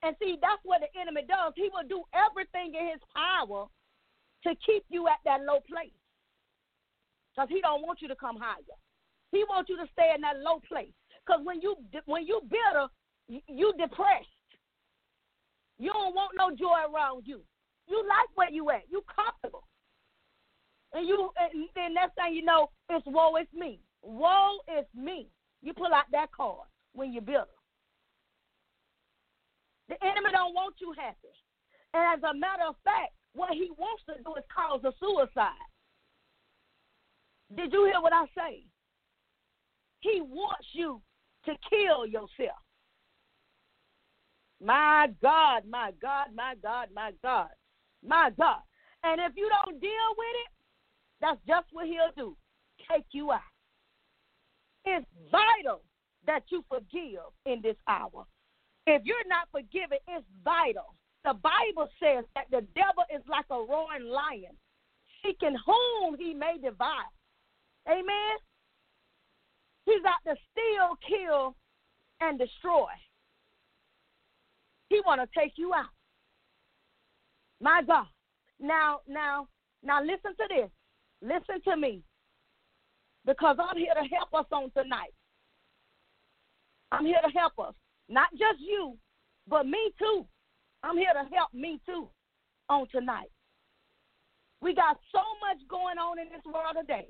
And 0.02 0.16
see, 0.18 0.38
that's 0.40 0.62
what 0.64 0.80
the 0.80 1.00
enemy 1.00 1.22
does. 1.28 1.52
He 1.56 1.68
will 1.72 1.86
do 1.86 2.02
everything 2.14 2.74
in 2.74 2.88
his 2.88 3.00
power 3.14 3.66
to 4.44 4.50
keep 4.64 4.84
you 4.88 5.08
at 5.08 5.20
that 5.24 5.42
low 5.44 5.60
place. 5.68 5.92
Because 7.34 7.48
he 7.50 7.60
don't 7.60 7.82
want 7.82 8.00
you 8.00 8.08
to 8.08 8.16
come 8.16 8.36
higher. 8.36 8.78
He 9.30 9.44
wants 9.48 9.68
you 9.68 9.76
to 9.76 9.86
stay 9.92 10.12
in 10.14 10.22
that 10.22 10.40
low 10.40 10.60
place. 10.66 10.92
Because 11.24 11.42
when 11.44 11.60
you 11.60 11.76
when 12.06 12.26
you 12.26 12.40
bitter, 12.48 12.88
you 13.28 13.72
depressed. 13.78 14.26
You 15.78 15.92
don't 15.92 16.14
want 16.14 16.32
no 16.36 16.50
joy 16.56 16.92
around 16.92 17.22
you. 17.26 17.40
You 17.86 18.02
like 18.08 18.28
where 18.34 18.50
you 18.50 18.70
at. 18.70 18.82
You 18.90 19.02
comfortable. 19.14 19.64
And 20.92 21.06
you 21.06 21.30
and 21.38 21.68
then 21.74 21.94
next 21.94 22.14
thing 22.14 22.34
you 22.34 22.44
know, 22.44 22.70
it's 22.88 23.06
woe 23.06 23.36
is 23.36 23.46
me. 23.54 23.80
Woe 24.02 24.58
is 24.78 24.86
me. 24.94 25.28
You 25.62 25.72
pull 25.74 25.92
out 25.94 26.04
that 26.12 26.32
card 26.32 26.66
when 26.92 27.12
you're 27.12 27.22
bitter. 27.22 27.44
The 29.88 29.96
enemy 30.04 30.30
don't 30.32 30.54
want 30.54 30.76
you 30.80 30.94
happy. 30.96 31.34
And 31.92 32.18
as 32.18 32.30
a 32.30 32.34
matter 32.34 32.64
of 32.68 32.76
fact, 32.84 33.12
what 33.34 33.52
he 33.52 33.70
wants 33.76 34.02
to 34.06 34.14
do 34.22 34.34
is 34.36 34.44
cause 34.54 34.80
a 34.84 34.92
suicide. 34.98 35.50
Did 37.56 37.72
you 37.72 37.84
hear 37.86 38.00
what 38.00 38.12
I 38.12 38.26
say? 38.36 38.64
He 40.00 40.20
wants 40.20 40.66
you 40.72 41.02
to 41.46 41.52
kill 41.68 42.06
yourself. 42.06 42.58
My 44.62 45.08
God, 45.22 45.62
my 45.68 45.92
God, 46.00 46.28
my 46.34 46.54
God, 46.62 46.88
my 46.94 47.12
God, 47.22 47.48
my 48.06 48.30
God. 48.38 48.60
And 49.02 49.20
if 49.20 49.32
you 49.36 49.48
don't 49.48 49.80
deal 49.80 50.08
with 50.16 50.34
it, 50.46 50.52
that's 51.20 51.40
just 51.46 51.66
what 51.72 51.86
he'll 51.86 52.12
do 52.16 52.36
take 52.90 53.04
you 53.12 53.32
out. 53.32 53.40
It's 54.84 55.06
vital 55.30 55.82
that 56.26 56.42
you 56.48 56.64
forgive 56.68 57.20
in 57.46 57.60
this 57.62 57.76
hour. 57.88 58.24
If 58.86 59.02
you're 59.04 59.28
not 59.28 59.48
forgiven, 59.52 59.98
it's 60.08 60.26
vital. 60.44 60.94
The 61.24 61.34
Bible 61.34 61.88
says 62.02 62.24
that 62.34 62.46
the 62.50 62.66
devil 62.74 63.04
is 63.14 63.22
like 63.28 63.44
a 63.50 63.54
roaring 63.54 64.08
lion, 64.08 64.56
seeking 65.22 65.56
whom 65.66 66.16
he 66.18 66.32
may 66.32 66.56
devour. 66.62 67.04
Amen. 67.88 68.36
He's 69.84 70.02
out 70.06 70.22
to 70.26 70.36
steal, 70.52 70.96
kill, 71.06 71.56
and 72.20 72.38
destroy. 72.38 72.90
He 74.88 75.00
want 75.06 75.20
to 75.20 75.38
take 75.38 75.52
you 75.56 75.74
out. 75.74 75.92
My 77.60 77.82
God. 77.86 78.06
Now, 78.58 79.00
now, 79.08 79.48
now 79.82 80.02
listen 80.02 80.34
to 80.36 80.44
this. 80.48 80.70
Listen 81.22 81.60
to 81.64 81.76
me. 81.76 82.02
Because 83.26 83.56
I'm 83.58 83.76
here 83.76 83.94
to 83.94 84.08
help 84.14 84.32
us 84.34 84.46
on 84.52 84.70
tonight. 84.70 85.12
I'm 86.92 87.06
here 87.06 87.20
to 87.22 87.38
help 87.38 87.52
us. 87.58 87.74
Not 88.08 88.30
just 88.32 88.60
you, 88.60 88.96
but 89.48 89.66
me 89.66 89.92
too. 89.98 90.26
I'm 90.82 90.96
here 90.96 91.12
to 91.12 91.28
help 91.34 91.52
me 91.52 91.80
too 91.86 92.08
on 92.68 92.86
tonight. 92.90 93.30
We 94.62 94.74
got 94.74 94.98
so 95.12 95.20
much 95.40 95.58
going 95.68 95.98
on 95.98 96.18
in 96.18 96.28
this 96.28 96.44
world 96.44 96.76
today. 96.78 97.08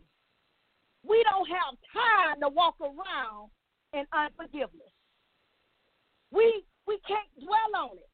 We 1.06 1.24
don't 1.24 1.48
have 1.48 1.74
time 1.92 2.40
to 2.42 2.48
walk 2.48 2.76
around 2.80 3.50
in 3.92 4.04
unforgiveness. 4.12 4.92
We 6.30 6.64
we 6.86 6.98
can't 7.06 7.30
dwell 7.40 7.90
on 7.90 7.96
it. 7.96 8.10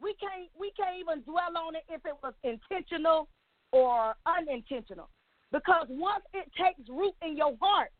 We 0.00 0.14
can't 0.14 0.48
we 0.58 0.72
can't 0.76 0.96
even 1.00 1.22
dwell 1.22 1.56
on 1.56 1.74
it 1.74 1.84
if 1.88 2.02
it 2.04 2.14
was 2.22 2.34
intentional 2.44 3.28
or 3.72 4.14
unintentional. 4.26 5.08
Because 5.52 5.86
once 5.88 6.24
it 6.32 6.50
takes 6.56 6.88
root 6.88 7.14
in 7.26 7.36
your 7.36 7.56
heart, 7.60 7.90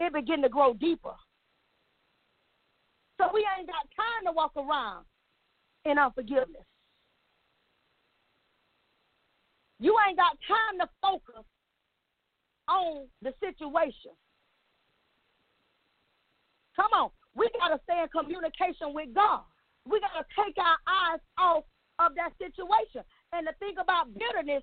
it 0.00 0.12
begin 0.12 0.42
to 0.42 0.48
grow 0.48 0.74
deeper. 0.74 1.14
So 3.20 3.28
we 3.32 3.46
ain't 3.56 3.68
got 3.68 3.86
time 3.94 4.26
to 4.26 4.32
walk 4.32 4.52
around 4.56 5.04
in 5.84 5.98
unforgiveness. 5.98 6.66
You 9.78 9.94
ain't 10.06 10.16
got 10.16 10.36
time 10.48 10.78
to 10.80 10.88
focus 11.00 11.44
on 12.68 13.06
the 13.22 13.32
situation. 13.38 14.16
Come 16.74 16.90
on. 16.94 17.10
We 17.34 17.50
got 17.58 17.68
to 17.68 17.80
stay 17.84 18.02
in 18.02 18.08
communication 18.08 18.94
with 18.94 19.14
God. 19.14 19.42
We 19.86 20.00
got 20.00 20.14
to 20.18 20.24
take 20.34 20.56
our 20.58 20.78
eyes 20.86 21.20
off 21.38 21.64
of 21.98 22.14
that 22.16 22.32
situation. 22.38 23.02
And 23.32 23.46
the 23.46 23.52
thing 23.58 23.74
about 23.78 24.14
bitterness, 24.14 24.62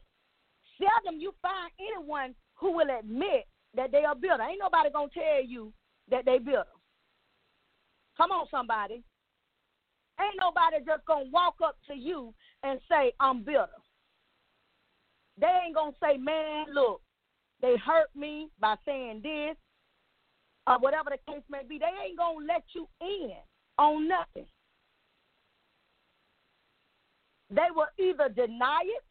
seldom 0.82 1.20
you 1.20 1.34
find 1.42 1.72
anyone 1.80 2.34
who 2.56 2.72
will 2.74 2.90
admit 3.00 3.46
that 3.76 3.92
they 3.92 4.04
are 4.04 4.16
bitter. 4.16 4.42
Ain't 4.42 4.60
nobody 4.60 4.90
to 4.90 5.08
tell 5.14 5.46
you 5.46 5.72
that 6.10 6.26
they 6.26 6.40
bitter. 6.40 6.66
Come 8.18 8.32
on, 8.32 8.48
somebody. 8.52 9.04
Ain't 10.20 10.40
nobody 10.40 10.78
just 10.86 11.04
to 11.08 11.30
walk 11.32 11.56
up 11.64 11.78
to 11.88 11.96
you 11.96 12.34
and 12.64 12.80
say, 12.90 13.14
I'm 13.20 13.44
bitter. 13.44 13.68
They 15.40 15.48
ain't 15.66 15.76
to 15.76 15.92
say, 16.02 16.18
man, 16.18 16.66
look, 16.74 17.02
they 17.62 17.76
hurt 17.78 18.10
me 18.16 18.50
by 18.60 18.76
saying 18.86 19.22
this 19.24 19.56
or 20.68 20.80
whatever 20.80 21.10
the 21.12 21.32
case 21.32 21.44
may 21.50 21.62
be. 21.68 21.80
They 21.80 21.86
ain't 21.86 22.18
to 22.18 22.46
let 22.46 22.64
you 22.76 22.88
in 23.02 23.32
on 23.78 24.08
nothing. 24.08 24.46
They 27.50 27.68
will 27.76 27.88
either 27.98 28.30
deny 28.30 28.82
it 28.86 29.04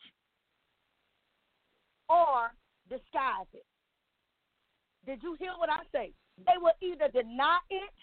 or 2.10 2.50
disguise 2.90 3.46
it. 3.54 3.64
Did 5.06 5.22
you 5.22 5.36
hear 5.38 5.52
what 5.56 5.70
I 5.70 5.80
say? 5.92 6.12
They 6.44 6.58
will 6.60 6.76
either 6.82 7.08
deny 7.08 7.58
it 7.70 7.94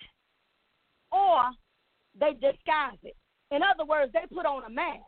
or 1.12 1.43
they 2.20 2.34
disguise 2.34 2.98
it. 3.04 3.15
In 3.52 3.62
other 3.62 3.86
words, 3.86 4.12
they 4.13 4.26
put 4.34 4.46
on 4.46 4.63
a 4.63 4.70
mask. 4.70 5.04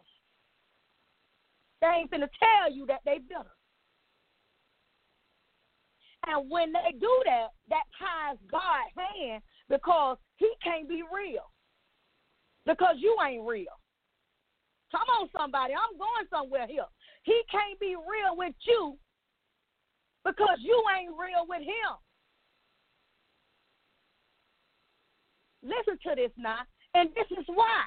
They 1.82 1.88
ain't 1.88 2.12
finna 2.12 2.28
tell 2.40 2.72
you 2.72 2.86
that 2.88 3.00
they 3.06 3.20
bitter. 3.20 3.56
And 6.28 6.50
when 6.50 6.74
they 6.74 6.92
do 7.00 7.22
that, 7.26 7.48
that 7.70 7.84
ties 7.98 8.38
God's 8.52 8.92
hand 8.96 9.42
because 9.70 10.18
he 10.36 10.52
can't 10.62 10.88
be 10.90 11.04
real. 11.14 11.52
Because 12.66 12.96
you 13.00 13.16
ain't 13.26 13.48
real. 13.48 13.74
Come 14.92 15.08
on, 15.20 15.30
somebody. 15.38 15.74
I'm 15.74 15.98
going 15.98 16.28
somewhere 16.30 16.68
here. 16.68 16.86
He 17.24 17.42
can't 17.52 17.80
be 17.80 17.96
real 17.96 18.36
with 18.36 18.56
you 18.66 18.98
because 20.26 20.58
you 20.62 20.82
ain't 20.98 21.12
real 21.12 21.46
with 21.48 21.62
him. 21.62 21.94
Listen 25.62 26.00
to 26.08 26.16
this 26.16 26.32
now. 26.38 26.60
And 26.94 27.10
this 27.16 27.28
is 27.38 27.46
why. 27.48 27.84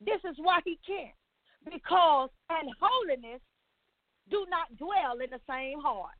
This 0.00 0.20
is 0.28 0.36
why 0.38 0.60
he 0.64 0.78
can't. 0.86 1.16
Because 1.64 2.28
and 2.50 2.68
holiness 2.80 3.40
do 4.30 4.44
not 4.50 4.76
dwell 4.76 5.20
in 5.22 5.30
the 5.30 5.40
same 5.48 5.80
heart. 5.80 6.16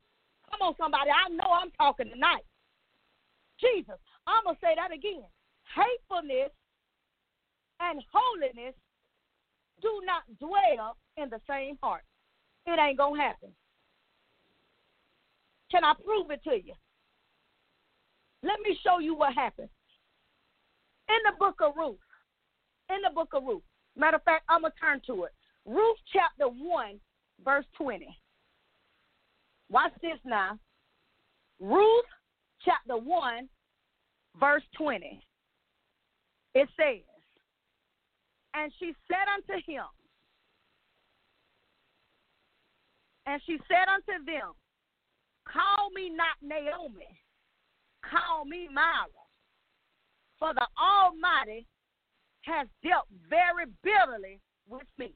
Come 0.49 0.67
on, 0.67 0.75
somebody. 0.77 1.09
I 1.09 1.29
know 1.29 1.49
I'm 1.51 1.71
talking 1.71 2.09
tonight. 2.09 2.45
Jesus, 3.59 3.95
I'm 4.27 4.43
going 4.43 4.55
to 4.55 4.61
say 4.61 4.73
that 4.75 4.91
again. 4.91 5.25
Hatefulness 5.73 6.51
and 7.79 8.01
holiness 8.11 8.75
do 9.81 10.01
not 10.05 10.23
dwell 10.39 10.97
in 11.17 11.29
the 11.29 11.41
same 11.49 11.77
heart. 11.81 12.03
It 12.65 12.79
ain't 12.79 12.97
going 12.97 13.19
to 13.19 13.21
happen. 13.21 13.49
Can 15.71 15.83
I 15.83 15.93
prove 16.03 16.31
it 16.31 16.43
to 16.43 16.55
you? 16.55 16.73
Let 18.43 18.59
me 18.61 18.77
show 18.83 18.99
you 18.99 19.15
what 19.15 19.33
happened. 19.33 19.69
In 21.09 21.17
the 21.25 21.37
book 21.37 21.55
of 21.61 21.73
Ruth, 21.75 21.97
in 22.89 23.01
the 23.01 23.13
book 23.13 23.29
of 23.33 23.43
Ruth, 23.43 23.63
matter 23.95 24.17
of 24.17 24.23
fact, 24.23 24.45
I'm 24.49 24.61
going 24.61 24.71
to 24.71 24.79
turn 24.79 25.01
to 25.07 25.25
it. 25.25 25.31
Ruth 25.65 25.97
chapter 26.13 26.47
1, 26.47 26.99
verse 27.43 27.65
20. 27.77 28.07
Watch 29.69 29.91
this 30.01 30.19
now. 30.23 30.59
Ruth 31.59 32.05
chapter 32.63 32.97
1, 32.97 33.49
verse 34.39 34.63
20. 34.77 35.21
It 36.53 36.69
says, 36.77 37.01
And 38.53 38.71
she 38.79 38.93
said 39.07 39.27
unto 39.33 39.61
him, 39.65 39.85
And 43.25 43.41
she 43.45 43.57
said 43.67 43.87
unto 43.89 44.23
them, 44.25 44.53
Call 45.45 45.89
me 45.93 46.09
not 46.09 46.37
Naomi, 46.41 47.07
call 48.03 48.45
me 48.45 48.67
Mara, 48.71 49.07
for 50.39 50.53
the 50.53 50.67
Almighty 50.79 51.65
has 52.41 52.67
dealt 52.83 53.07
very 53.29 53.65
bitterly 53.83 54.39
with 54.67 54.87
me. 54.97 55.13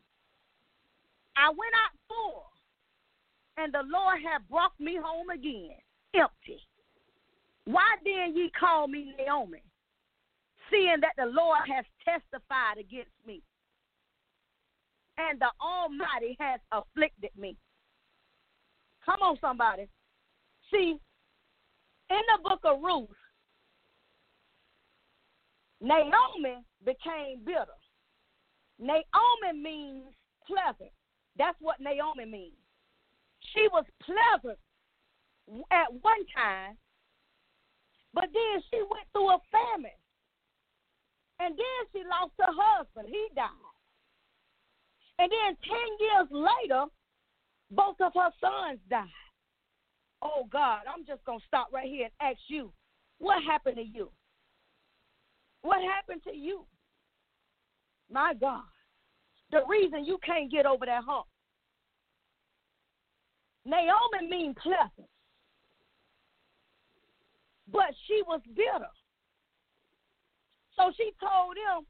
I 1.35 1.49
went 1.49 1.73
out 1.73 1.97
full, 2.07 2.45
and 3.57 3.73
the 3.73 3.83
Lord 3.85 4.19
hath 4.23 4.41
brought 4.49 4.73
me 4.79 4.97
home 5.01 5.29
again 5.29 5.77
empty. 6.13 6.59
Why 7.65 7.85
then 8.03 8.35
ye 8.35 8.51
call 8.59 8.87
me 8.87 9.13
Naomi, 9.17 9.61
seeing 10.71 10.99
that 11.01 11.13
the 11.17 11.25
Lord 11.25 11.59
has 11.67 11.85
testified 12.03 12.77
against 12.79 13.13
me, 13.25 13.41
and 15.17 15.39
the 15.39 15.49
Almighty 15.61 16.35
has 16.39 16.59
afflicted 16.71 17.31
me? 17.37 17.57
Come 19.09 19.23
on, 19.23 19.37
somebody. 19.41 19.87
See, 20.71 20.99
in 22.09 22.21
the 22.29 22.43
book 22.43 22.59
of 22.63 22.77
Ruth, 22.79 23.09
Naomi 25.81 26.61
became 26.85 27.43
bitter. 27.43 27.79
Naomi 28.77 29.59
means 29.59 30.13
pleasant. 30.45 30.91
That's 31.39 31.57
what 31.59 31.79
Naomi 31.79 32.25
means. 32.25 32.61
She 33.53 33.67
was 33.71 33.85
pleasant 34.03 34.59
at 35.71 35.89
one 35.89 36.23
time, 36.35 36.77
but 38.13 38.25
then 38.31 38.61
she 38.69 38.77
went 38.77 39.07
through 39.11 39.29
a 39.29 39.39
famine. 39.49 39.97
And 41.39 41.57
then 41.57 41.81
she 41.91 42.03
lost 42.05 42.33
her 42.37 42.53
husband. 42.53 43.07
He 43.09 43.27
died. 43.33 43.49
And 45.17 45.31
then 45.31 45.57
10 45.65 45.77
years 45.99 46.27
later, 46.29 46.85
both 47.71 47.95
of 48.01 48.13
her 48.15 48.29
sons 48.41 48.79
died. 48.89 49.07
Oh, 50.21 50.47
God, 50.51 50.81
I'm 50.93 51.05
just 51.05 51.23
going 51.25 51.39
to 51.39 51.45
stop 51.45 51.69
right 51.73 51.87
here 51.87 52.05
and 52.05 52.31
ask 52.31 52.39
you, 52.47 52.71
what 53.19 53.43
happened 53.43 53.77
to 53.77 53.83
you? 53.83 54.11
What 55.61 55.81
happened 55.81 56.21
to 56.23 56.35
you? 56.35 56.65
My 58.11 58.33
God. 58.39 58.63
The 59.51 59.61
reason 59.67 60.05
you 60.05 60.17
can't 60.25 60.51
get 60.51 60.65
over 60.65 60.85
that 60.85 61.03
hump. 61.05 61.25
Naomi 63.65 64.29
means 64.29 64.55
pleasant. 64.61 65.09
But 67.71 67.93
she 68.07 68.21
was 68.25 68.41
bitter. 68.55 68.89
So 70.75 70.91
she 70.97 71.11
told 71.19 71.55
him, 71.55 71.85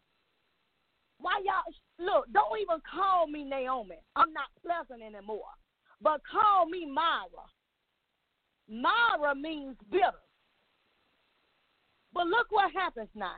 why 1.20 1.42
y'all 1.44 2.06
look, 2.06 2.26
don't 2.34 2.60
even 2.62 2.82
call 2.90 3.28
me 3.28 3.44
Naomi. 3.44 3.98
I'm 4.16 4.34
not 4.34 4.48
pleasant 4.66 5.04
anymore. 5.04 5.52
But 6.02 6.22
call 6.32 6.66
me 6.66 6.86
Mara. 6.86 7.46
Mara 8.70 9.36
means 9.36 9.76
bitter. 9.92 10.12
But 12.14 12.28
look 12.28 12.48
what 12.50 12.72
happens 12.72 13.10
now. 13.16 13.36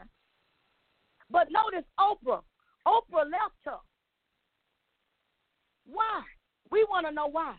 But 1.30 1.47
notice 1.52 1.88
Oprah. 2.00 2.41
Oprah 2.88 3.26
left 3.26 3.62
her. 3.65 3.78
Why? 5.86 6.21
We 6.71 6.86
want 6.89 7.08
to 7.08 7.13
know 7.13 7.28
why. 7.28 7.56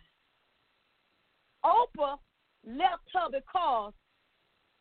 Oprah 1.64 2.16
left 2.66 3.08
her 3.14 3.28
because, 3.30 3.92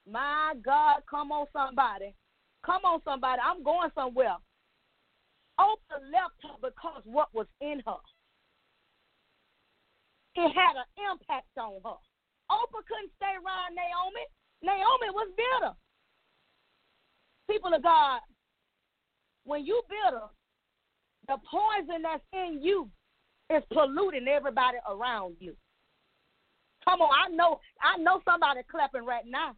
my 0.09 0.53
God, 0.63 1.01
come 1.09 1.31
on, 1.31 1.47
somebody. 1.53 2.13
Come 2.65 2.83
on, 2.85 3.01
somebody. 3.03 3.41
I'm 3.43 3.63
going 3.63 3.89
somewhere. 3.95 4.35
Oprah 5.59 6.01
left 6.11 6.35
her 6.43 6.55
because 6.61 7.01
what 7.05 7.33
was 7.33 7.47
in 7.61 7.81
her. 7.85 7.97
It 10.35 10.51
had 10.55 10.75
an 10.79 10.89
impact 11.11 11.51
on 11.57 11.81
her. 11.83 11.99
Oprah 12.49 12.85
couldn't 12.87 13.11
stay 13.17 13.35
around 13.35 13.75
Naomi. 13.75 14.25
Naomi 14.63 15.09
was 15.11 15.29
bitter. 15.35 15.73
People 17.49 17.73
of 17.73 17.83
God, 17.83 18.21
when 19.43 19.65
you 19.65 19.81
bitter, 19.89 20.27
the 21.27 21.37
poison 21.49 22.03
that's 22.03 22.23
in 22.33 22.61
you 22.61 22.89
is 23.49 23.63
polluting 23.73 24.27
everybody 24.27 24.77
around 24.89 25.35
you. 25.39 25.55
Come 26.85 27.01
on, 27.01 27.11
I 27.11 27.33
know, 27.33 27.59
I 27.81 27.97
know 27.97 28.21
somebody 28.25 28.61
clapping 28.69 29.05
right 29.05 29.25
now. 29.25 29.55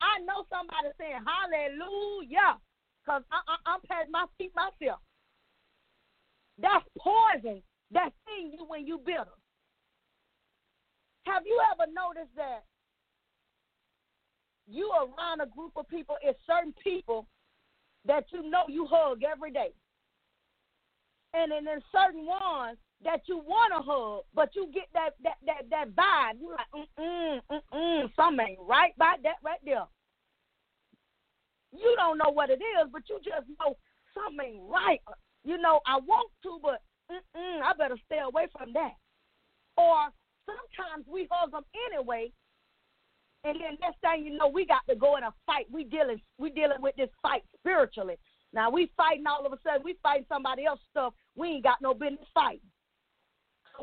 I 0.00 0.20
know 0.20 0.44
somebody 0.50 0.92
saying 0.98 1.22
hallelujah, 1.24 2.58
cause 3.06 3.22
I, 3.32 3.40
I'm 3.64 3.80
patting 3.88 4.12
my 4.12 4.26
feet 4.36 4.52
myself. 4.54 5.00
That's 6.58 6.84
poison 6.98 7.62
that's 7.90 8.14
in 8.38 8.52
you 8.52 8.66
when 8.66 8.86
you 8.86 8.98
bitter. 8.98 9.24
Have 11.26 11.42
you 11.44 11.60
ever 11.72 11.90
noticed 11.92 12.34
that 12.36 12.62
you 14.66 14.90
around 14.90 15.40
a 15.40 15.46
group 15.46 15.72
of 15.76 15.88
people, 15.88 16.16
it's 16.22 16.38
certain 16.46 16.74
people 16.82 17.26
that 18.04 18.24
you 18.32 18.48
know 18.48 18.64
you 18.68 18.86
hug 18.86 19.22
every 19.22 19.50
day. 19.50 19.70
And 21.34 21.52
then 21.52 21.64
there's 21.64 21.82
certain 21.92 22.26
ones 22.26 22.78
that 23.04 23.20
you 23.26 23.38
want 23.38 23.72
to 23.76 23.82
hug, 23.82 24.22
but 24.34 24.54
you 24.54 24.70
get 24.72 24.88
that 24.94 25.10
that 25.22 25.36
that 25.46 25.68
that 25.70 25.94
vibe. 25.94 26.40
You're 26.40 26.56
like, 26.56 26.72
mm 26.74 26.86
mm 26.98 27.40
mm 27.50 27.60
mm, 27.72 28.10
something 28.16 28.46
ain't 28.48 28.60
right 28.66 28.96
by 28.96 29.14
that 29.22 29.36
right 29.44 29.60
there. 29.64 29.86
You 31.72 31.94
don't 31.96 32.18
know 32.18 32.30
what 32.32 32.50
it 32.50 32.60
is, 32.62 32.88
but 32.92 33.02
you 33.08 33.18
just 33.22 33.46
know 33.60 33.76
something 34.14 34.46
ain't 34.46 34.62
right. 34.70 35.00
You 35.44 35.58
know, 35.58 35.80
I 35.86 35.98
want 35.98 36.30
to, 36.44 36.58
but 36.62 36.80
mm 37.12 37.20
mm, 37.36 37.62
I 37.62 37.72
better 37.76 37.98
stay 38.06 38.18
away 38.18 38.46
from 38.56 38.72
that. 38.72 38.94
Or 39.76 40.08
sometimes 40.46 41.04
we 41.06 41.28
hug 41.30 41.52
them 41.52 41.64
anyway, 41.90 42.32
and 43.44 43.60
then 43.60 43.78
next 43.80 44.00
thing 44.00 44.24
you 44.24 44.36
know, 44.36 44.48
we 44.48 44.66
got 44.66 44.86
to 44.88 44.96
go 44.96 45.16
in 45.16 45.24
a 45.24 45.32
fight. 45.44 45.66
We 45.70 45.84
dealing 45.84 46.20
we 46.38 46.50
dealing 46.50 46.80
with 46.80 46.96
this 46.96 47.10
fight 47.22 47.42
spiritually. 47.58 48.16
Now 48.52 48.70
we 48.70 48.90
fighting 48.96 49.26
all 49.26 49.44
of 49.44 49.52
a 49.52 49.58
sudden. 49.62 49.82
We 49.84 49.98
fighting 50.02 50.26
somebody 50.28 50.64
else 50.64 50.80
stuff. 50.90 51.14
We 51.36 51.48
ain't 51.48 51.64
got 51.64 51.82
no 51.82 51.94
business 51.94 52.26
fighting. 52.32 52.70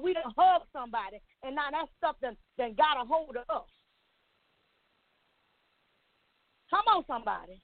We 0.01 0.13
done 0.13 0.33
hug 0.35 0.63
somebody, 0.73 1.21
and 1.43 1.55
now 1.55 1.69
that 1.71 1.87
stuff 1.97 2.15
done 2.21 2.35
got 2.57 3.01
a 3.01 3.05
hold 3.05 3.37
of 3.37 3.45
us. 3.55 3.69
Come 6.69 6.87
on, 6.89 7.03
somebody. 7.05 7.61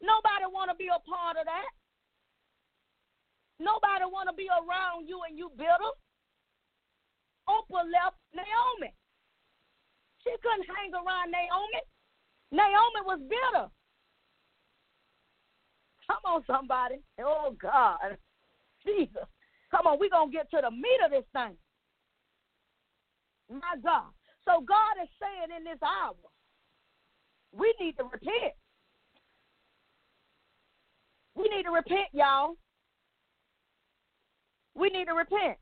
Nobody 0.00 0.46
want 0.48 0.70
to 0.70 0.76
be 0.76 0.86
a 0.86 1.02
part 1.02 1.36
of 1.36 1.44
that. 1.44 1.70
Nobody 3.58 4.06
want 4.08 4.30
to 4.30 4.34
be 4.34 4.48
around 4.48 5.08
you 5.08 5.20
and 5.28 5.36
you 5.36 5.50
bitter. 5.58 5.92
Oprah 7.50 7.86
left 7.90 8.16
Naomi. 8.34 8.94
She 10.22 10.30
couldn't 10.42 10.66
hang 10.70 10.94
around 10.94 11.30
Naomi. 11.34 11.82
Naomi 12.52 13.02
was 13.06 13.20
bitter. 13.26 13.66
Come 16.06 16.22
on, 16.26 16.44
somebody. 16.46 16.96
Oh, 17.20 17.54
God. 17.60 18.18
Jesus. 18.84 19.26
Come 19.70 19.86
on, 19.86 19.98
we're 19.98 20.10
going 20.10 20.30
to 20.30 20.36
get 20.36 20.50
to 20.50 20.60
the 20.62 20.70
meat 20.70 21.00
of 21.04 21.10
this 21.10 21.26
thing. 21.32 21.56
My 23.50 23.76
God. 23.82 24.10
So 24.44 24.62
God 24.66 24.94
is 25.02 25.08
saying 25.20 25.56
in 25.56 25.64
this 25.64 25.78
hour, 25.82 26.14
we 27.52 27.74
need 27.80 27.96
to 27.98 28.04
repent. 28.04 28.54
We 31.34 31.48
need 31.48 31.64
to 31.64 31.70
repent, 31.70 32.08
y'all. 32.12 32.54
We 34.74 34.88
need 34.88 35.06
to 35.06 35.14
repent 35.14 35.58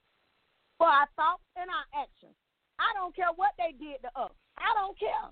for 0.78 0.86
our 0.86 1.10
thoughts 1.18 1.42
and 1.58 1.66
our 1.68 1.86
actions. 1.92 2.34
I 2.78 2.94
don't 2.94 3.14
care 3.14 3.34
what 3.34 3.52
they 3.58 3.74
did 3.74 4.00
to 4.06 4.10
us. 4.14 4.32
I 4.56 4.70
don't 4.78 4.98
care. 4.98 5.28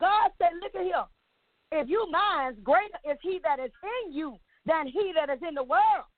God 0.00 0.32
said, 0.40 0.56
look 0.60 0.74
at 0.74 0.88
here. 0.88 1.04
If 1.70 1.88
you 1.88 2.08
minds, 2.10 2.58
greater 2.64 3.00
is 3.04 3.20
he 3.22 3.40
that 3.44 3.60
is 3.60 3.72
in 3.84 4.12
you 4.12 4.36
than 4.64 4.86
he 4.86 5.12
that 5.14 5.32
is 5.32 5.40
in 5.46 5.54
the 5.54 5.64
world. 5.64 6.08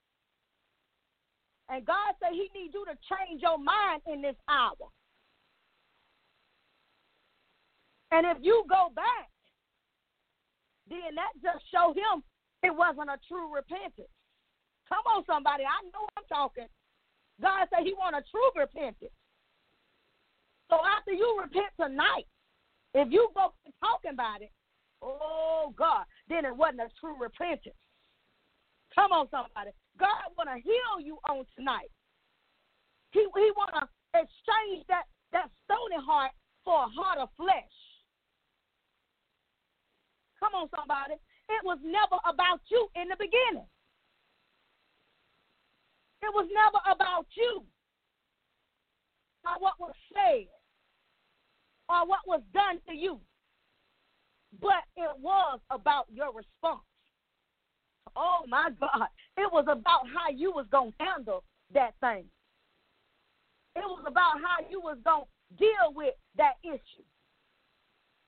And 1.68 1.84
God 1.84 2.14
said 2.22 2.32
he 2.32 2.50
needs 2.54 2.74
you 2.74 2.84
to 2.86 2.94
change 3.10 3.42
your 3.42 3.58
mind 3.58 4.02
in 4.06 4.22
this 4.22 4.36
hour. 4.48 4.90
And 8.12 8.26
if 8.26 8.38
you 8.42 8.64
go 8.68 8.90
back, 8.94 9.30
then 10.88 11.18
that 11.18 11.34
just 11.42 11.64
show 11.72 11.90
him 11.90 12.22
it 12.62 12.74
wasn't 12.74 13.10
a 13.10 13.18
true 13.26 13.52
repentance. 13.52 14.12
Come 14.88 15.02
on, 15.10 15.24
somebody. 15.26 15.64
I 15.64 15.82
know 15.90 16.06
I'm 16.16 16.24
talking. 16.28 16.68
God 17.40 17.66
said 17.70 17.84
he 17.84 17.94
want 17.94 18.16
a 18.16 18.22
true 18.30 18.50
repentance. 18.56 19.12
So 20.70 20.76
after 20.80 21.12
you 21.12 21.40
repent 21.42 21.72
tonight, 21.78 22.26
if 22.94 23.10
you 23.10 23.28
go 23.34 23.52
talking 23.82 24.12
about 24.12 24.42
it, 24.42 24.50
oh 25.02 25.74
God, 25.76 26.04
then 26.28 26.44
it 26.44 26.56
wasn't 26.56 26.80
a 26.80 26.90
true 27.00 27.16
repentance. 27.20 27.76
Come 28.94 29.12
on, 29.12 29.26
somebody. 29.30 29.74
God 29.98 30.30
want 30.38 30.48
to 30.50 30.62
heal 30.62 31.02
you 31.02 31.18
on 31.28 31.44
tonight. 31.56 31.90
He 33.10 33.20
he 33.20 33.50
want 33.56 33.74
to 33.74 33.86
exchange 34.14 34.86
that 34.88 35.04
that 35.32 35.50
stony 35.66 35.98
heart 35.98 36.30
for 36.64 36.86
a 36.86 36.88
heart 36.88 37.18
of 37.18 37.28
flesh. 37.36 37.74
Come 40.38 40.54
on, 40.54 40.68
somebody. 40.74 41.14
It 41.48 41.62
was 41.64 41.78
never 41.82 42.18
about 42.26 42.60
you 42.70 42.88
in 42.94 43.08
the 43.08 43.16
beginning. 43.18 43.66
It 46.24 46.32
was 46.32 46.48
never 46.54 46.80
about 46.90 47.26
you 47.36 47.62
or 49.44 49.60
what 49.60 49.74
was 49.78 49.92
said 50.08 50.48
or 51.88 52.08
what 52.08 52.20
was 52.26 52.40
done 52.54 52.80
to 52.88 52.94
you, 52.94 53.20
but 54.58 54.88
it 54.96 55.10
was 55.20 55.60
about 55.70 56.06
your 56.10 56.32
response. 56.32 56.80
Oh 58.16 58.46
my 58.48 58.70
God. 58.80 59.08
It 59.36 59.52
was 59.52 59.66
about 59.68 60.08
how 60.08 60.30
you 60.34 60.50
was 60.50 60.64
going 60.70 60.92
to 60.92 61.04
handle 61.04 61.44
that 61.74 61.92
thing. 62.00 62.24
It 63.76 63.84
was 63.84 64.04
about 64.06 64.40
how 64.40 64.64
you 64.70 64.80
was 64.80 64.96
going 65.04 65.24
to 65.24 65.56
deal 65.58 65.92
with 65.94 66.14
that 66.38 66.54
issue. 66.64 67.04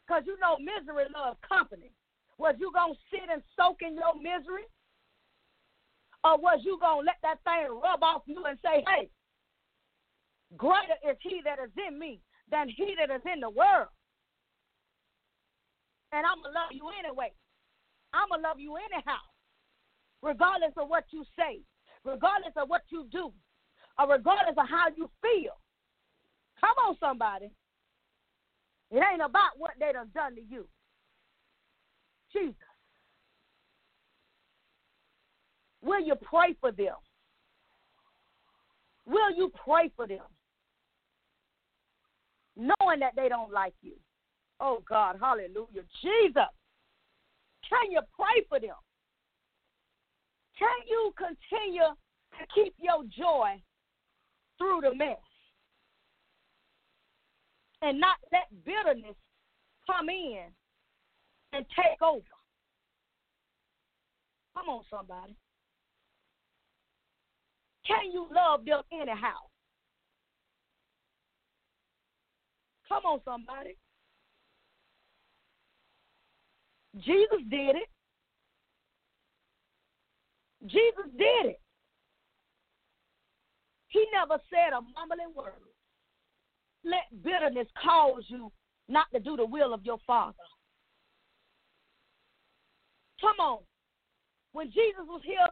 Because 0.06 0.24
you 0.26 0.36
know 0.38 0.58
misery 0.58 1.04
loves 1.14 1.38
company. 1.48 1.92
Was 2.36 2.56
you 2.58 2.70
going 2.74 2.92
to 2.92 3.00
sit 3.10 3.30
and 3.32 3.42
soak 3.56 3.80
in 3.80 3.94
your 3.94 4.14
misery? 4.16 4.68
Or 6.26 6.36
was 6.42 6.58
you 6.64 6.76
going 6.80 7.02
to 7.02 7.06
let 7.06 7.22
that 7.22 7.38
thing 7.46 7.70
rub 7.70 8.02
off 8.02 8.22
you 8.26 8.42
and 8.50 8.58
say, 8.58 8.82
hey, 8.82 9.08
greater 10.56 10.98
is 11.08 11.16
he 11.22 11.40
that 11.44 11.62
is 11.62 11.70
in 11.86 11.96
me 11.96 12.18
than 12.50 12.68
he 12.68 12.96
that 12.98 13.14
is 13.14 13.22
in 13.32 13.38
the 13.38 13.50
world? 13.50 13.94
And 16.10 16.26
I'm 16.26 16.42
going 16.42 16.50
to 16.50 16.58
love 16.58 16.74
you 16.74 16.90
anyway. 16.98 17.30
I'm 18.12 18.26
going 18.30 18.42
to 18.42 18.48
love 18.48 18.58
you 18.58 18.74
anyhow, 18.74 19.22
regardless 20.20 20.74
of 20.76 20.88
what 20.88 21.04
you 21.14 21.22
say, 21.38 21.62
regardless 22.04 22.54
of 22.56 22.68
what 22.68 22.82
you 22.90 23.06
do, 23.12 23.30
or 23.96 24.10
regardless 24.10 24.58
of 24.58 24.66
how 24.68 24.86
you 24.96 25.08
feel. 25.22 25.54
Come 26.60 26.74
on, 26.88 26.96
somebody. 26.98 27.52
It 28.90 28.98
ain't 28.98 29.22
about 29.22 29.58
what 29.58 29.78
they 29.78 29.92
done 29.92 30.10
done 30.12 30.34
to 30.34 30.42
you. 30.42 30.66
Jesus. 32.32 32.56
Will 35.86 36.00
you 36.00 36.16
pray 36.16 36.56
for 36.60 36.72
them? 36.72 36.96
Will 39.06 39.30
you 39.36 39.52
pray 39.64 39.92
for 39.94 40.08
them? 40.08 40.26
Knowing 42.56 42.98
that 42.98 43.12
they 43.14 43.28
don't 43.28 43.52
like 43.52 43.74
you. 43.82 43.92
Oh 44.58 44.82
God, 44.88 45.16
hallelujah. 45.20 45.84
Jesus. 46.02 46.50
Can 47.68 47.92
you 47.92 48.00
pray 48.18 48.44
for 48.48 48.58
them? 48.58 48.74
Can 50.58 50.88
you 50.88 51.12
continue 51.16 51.82
to 51.82 52.46
keep 52.52 52.74
your 52.80 53.04
joy 53.16 53.62
through 54.58 54.80
the 54.82 54.94
mess? 54.94 55.18
And 57.82 58.00
not 58.00 58.16
let 58.32 58.48
bitterness 58.64 59.14
come 59.88 60.08
in 60.08 60.46
and 61.52 61.64
take 61.76 62.02
over. 62.02 62.24
Come 64.56 64.68
on, 64.68 64.82
somebody. 64.90 65.36
Can 67.86 68.10
you 68.12 68.26
love 68.34 68.64
them 68.64 68.82
anyhow? 68.92 69.36
Come 72.88 73.04
on, 73.04 73.20
somebody. 73.24 73.76
Jesus 76.98 77.40
did 77.50 77.76
it. 77.76 77.88
Jesus 80.66 81.10
did 81.16 81.46
it. 81.46 81.60
He 83.88 84.04
never 84.12 84.40
said 84.50 84.72
a 84.72 84.80
mumbling 84.80 85.32
word. 85.34 85.52
Let 86.84 87.22
bitterness 87.22 87.68
cause 87.82 88.24
you 88.28 88.50
not 88.88 89.06
to 89.12 89.20
do 89.20 89.36
the 89.36 89.44
will 89.44 89.74
of 89.74 89.84
your 89.84 89.98
Father. 90.06 90.34
Come 93.20 93.36
on. 93.40 93.58
When 94.52 94.68
Jesus 94.68 95.04
was 95.06 95.20
here 95.24 95.46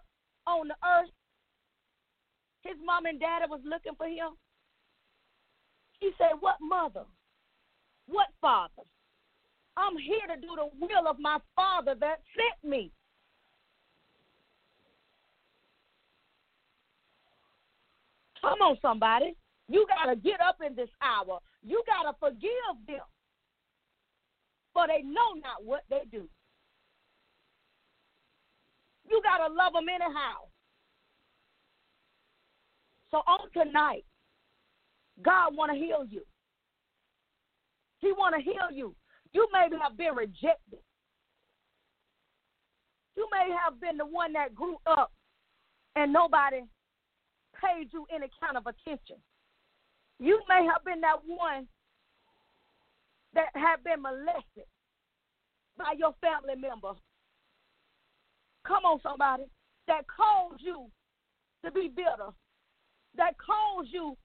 on 0.46 0.68
the 0.68 0.74
earth, 0.86 1.10
his 2.64 2.76
mom 2.84 3.06
and 3.06 3.20
daddy 3.20 3.44
was 3.48 3.60
looking 3.64 3.94
for 3.96 4.06
him. 4.06 4.36
He 6.00 6.10
said, 6.18 6.32
What 6.40 6.56
mother? 6.60 7.04
What 8.06 8.28
father? 8.40 8.82
I'm 9.76 9.96
here 9.96 10.26
to 10.34 10.40
do 10.40 10.54
the 10.56 10.86
will 10.86 11.08
of 11.08 11.18
my 11.18 11.38
father 11.56 11.94
that 12.00 12.20
sent 12.36 12.70
me. 12.70 12.90
Come 18.40 18.60
on, 18.60 18.78
somebody. 18.82 19.34
You 19.68 19.86
got 19.88 20.10
to 20.10 20.16
get 20.16 20.40
up 20.40 20.58
in 20.64 20.76
this 20.76 20.90
hour. 21.00 21.38
You 21.62 21.82
got 21.86 22.10
to 22.10 22.16
forgive 22.20 22.86
them, 22.86 23.04
for 24.74 24.86
they 24.86 25.02
know 25.02 25.32
not 25.42 25.64
what 25.64 25.82
they 25.88 26.02
do. 26.10 26.28
You 29.08 29.22
got 29.22 29.46
to 29.46 29.52
love 29.52 29.72
them 29.72 29.88
anyhow. 29.88 30.48
So 33.14 33.22
on 33.28 33.48
tonight, 33.52 34.04
God 35.22 35.54
want 35.54 35.70
to 35.70 35.78
heal 35.78 36.04
you. 36.10 36.22
He 38.00 38.10
want 38.10 38.34
to 38.34 38.42
heal 38.42 38.72
you. 38.72 38.96
You 39.32 39.46
may 39.52 39.68
have 39.80 39.96
been 39.96 40.16
rejected. 40.16 40.80
You 43.16 43.28
may 43.30 43.54
have 43.62 43.80
been 43.80 43.98
the 43.98 44.04
one 44.04 44.32
that 44.32 44.52
grew 44.52 44.78
up 44.84 45.12
and 45.94 46.12
nobody 46.12 46.62
paid 47.62 47.90
you 47.92 48.04
any 48.12 48.28
kind 48.42 48.56
of 48.56 48.66
attention. 48.66 49.18
You 50.18 50.40
may 50.48 50.64
have 50.64 50.84
been 50.84 51.00
that 51.02 51.18
one 51.24 51.68
that 53.34 53.50
had 53.54 53.84
been 53.84 54.02
molested 54.02 54.66
by 55.78 55.92
your 55.96 56.14
family 56.20 56.60
member. 56.60 56.94
Come 58.66 58.84
on, 58.84 58.98
somebody. 59.04 59.44
That 59.86 60.02
caused 60.08 60.60
you 60.64 60.90
to 61.64 61.70
be 61.70 61.92
bitter. 61.94 62.32
That 63.16 63.34
caused 63.38 63.92
you 63.92 64.16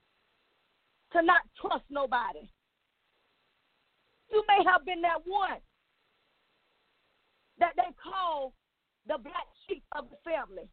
to 1.12 1.22
not 1.22 1.42
trust 1.60 1.84
nobody. 1.90 2.48
You 4.30 4.44
may 4.48 4.64
have 4.70 4.84
been 4.84 5.02
that 5.02 5.20
one 5.24 5.58
that 7.58 7.72
they 7.76 7.90
call 8.02 8.54
the 9.06 9.18
black 9.18 9.46
sheep 9.66 9.82
of 9.96 10.06
the 10.10 10.16
family. 10.24 10.68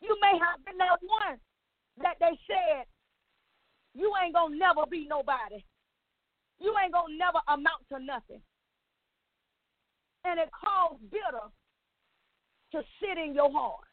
You 0.00 0.16
may 0.22 0.38
have 0.38 0.64
been 0.64 0.78
that 0.78 0.98
one 1.02 1.38
that 2.02 2.16
they 2.20 2.38
said, 2.46 2.84
you 3.94 4.12
ain't 4.22 4.34
to 4.34 4.48
never 4.56 4.86
be 4.90 5.06
nobody. 5.08 5.64
You 6.60 6.74
ain't 6.82 6.92
to 6.92 7.02
never 7.18 7.40
amount 7.48 7.84
to 7.92 7.98
nothing. 7.98 8.40
And 10.24 10.38
it 10.38 10.50
caused 10.52 11.00
bitter 11.10 11.48
to 12.72 12.82
sit 13.00 13.18
in 13.18 13.34
your 13.34 13.50
heart. 13.50 13.89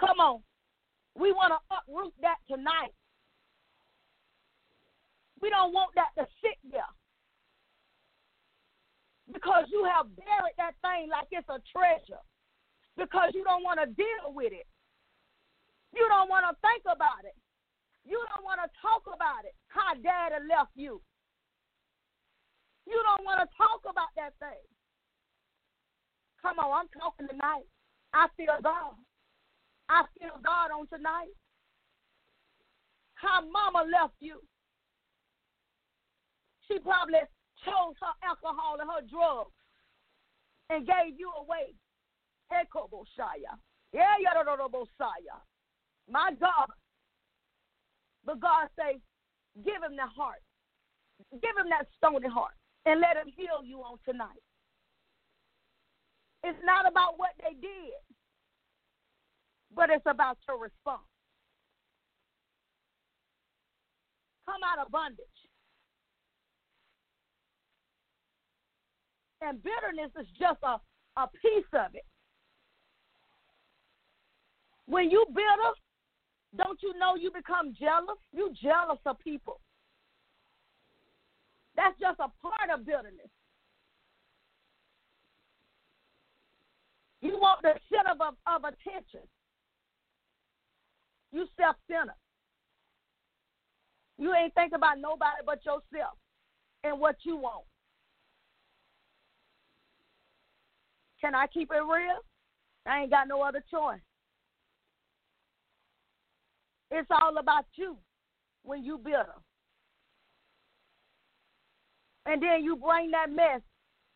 Come 0.00 0.20
on. 0.20 0.40
We 1.18 1.32
want 1.32 1.52
to 1.52 1.60
uproot 1.74 2.14
that 2.22 2.38
tonight. 2.48 2.94
We 5.42 5.50
don't 5.50 5.72
want 5.74 5.94
that 5.94 6.14
to 6.18 6.26
sit 6.42 6.58
there. 6.70 6.94
Because 9.32 9.66
you 9.70 9.84
have 9.84 10.06
buried 10.16 10.56
that 10.56 10.78
thing 10.80 11.10
like 11.10 11.28
it's 11.30 11.48
a 11.50 11.60
treasure. 11.68 12.22
Because 12.96 13.30
you 13.34 13.44
don't 13.44 13.62
want 13.62 13.78
to 13.78 13.86
deal 13.86 14.34
with 14.34 14.52
it. 14.52 14.66
You 15.94 16.06
don't 16.08 16.30
want 16.30 16.46
to 16.46 16.54
think 16.62 16.82
about 16.86 17.26
it. 17.26 17.36
You 18.06 18.18
don't 18.32 18.44
want 18.44 18.60
to 18.62 18.68
talk 18.80 19.04
about 19.06 19.44
it. 19.44 19.54
How 19.68 19.94
daddy 19.94 20.42
left 20.48 20.72
you. 20.74 21.02
You 22.86 22.98
don't 23.04 23.24
want 23.24 23.40
to 23.40 23.48
talk 23.56 23.84
about 23.84 24.08
that 24.16 24.32
thing. 24.40 24.64
Come 26.40 26.58
on, 26.58 26.72
I'm 26.72 26.88
talking 26.96 27.28
tonight. 27.28 27.68
I 28.14 28.28
feel 28.36 28.56
God. 28.62 28.96
I 29.88 30.04
feel 30.18 30.36
God 30.44 30.70
on 30.70 30.86
tonight. 30.88 31.32
How 33.14 33.40
mama 33.40 33.88
left 33.90 34.14
you. 34.20 34.40
She 36.68 36.78
probably 36.78 37.20
chose 37.64 37.96
her 38.00 38.14
alcohol 38.22 38.76
and 38.80 38.90
her 38.90 39.02
drugs 39.08 39.56
and 40.70 40.86
gave 40.86 41.18
you 41.18 41.32
away. 41.40 41.74
Echo 42.52 42.88
Boshaya. 42.92 43.56
Yeah, 43.92 44.14
Boshaya. 44.68 45.40
My 46.10 46.30
God. 46.38 46.68
But 48.24 48.40
God 48.40 48.68
say, 48.78 49.00
give 49.64 49.82
him 49.82 49.96
that 49.96 50.10
heart. 50.14 50.42
Give 51.32 51.56
him 51.56 51.68
that 51.70 51.88
stony 51.96 52.28
heart 52.28 52.54
and 52.86 53.00
let 53.00 53.16
him 53.16 53.32
heal 53.34 53.64
you 53.64 53.80
on 53.80 53.98
tonight. 54.04 54.42
It's 56.44 56.58
not 56.64 56.88
about 56.88 57.18
what 57.18 57.34
they 57.40 57.54
did, 57.58 57.98
but 59.74 59.90
it's 59.90 60.06
about 60.06 60.38
your 60.48 60.58
response. 60.60 61.02
Come 64.46 64.62
out 64.64 64.84
of 64.84 64.90
bondage. 64.90 65.26
And 69.40 69.62
bitterness 69.62 70.10
is 70.20 70.26
just 70.38 70.58
a, 70.62 70.80
a 71.20 71.28
piece 71.28 71.70
of 71.74 71.94
it. 71.94 72.04
When 74.86 75.10
you 75.10 75.24
bitter, 75.28 75.72
don't 76.56 76.82
you 76.82 76.98
know 76.98 77.14
you 77.14 77.30
become 77.30 77.74
jealous? 77.78 78.18
You 78.32 78.52
jealous 78.60 78.98
of 79.04 79.18
people. 79.20 79.60
That's 81.76 81.98
just 82.00 82.18
a 82.18 82.32
part 82.42 82.70
of 82.72 82.84
bitterness. 82.86 83.30
You 87.20 87.38
want 87.38 87.62
the 87.62 87.74
center 87.92 88.12
of, 88.12 88.34
of 88.46 88.64
attention. 88.64 89.28
You 91.32 91.46
self 91.60 91.76
centered. 91.90 92.14
You 94.18 94.34
ain't 94.34 94.54
think 94.54 94.72
about 94.74 94.98
nobody 94.98 95.42
but 95.46 95.64
yourself 95.64 96.18
and 96.82 96.98
what 96.98 97.16
you 97.24 97.36
want. 97.36 97.64
Can 101.20 101.34
I 101.34 101.46
keep 101.46 101.70
it 101.70 101.74
real? 101.74 102.18
I 102.86 103.02
ain't 103.02 103.10
got 103.10 103.28
no 103.28 103.42
other 103.42 103.62
choice. 103.70 104.00
It's 106.90 107.08
all 107.10 107.36
about 107.38 107.66
you 107.74 107.96
when 108.62 108.84
you 108.84 108.98
bitter. 108.98 109.34
And 112.26 112.42
then 112.42 112.62
you 112.62 112.76
bring 112.76 113.10
that 113.10 113.30
mess 113.30 113.60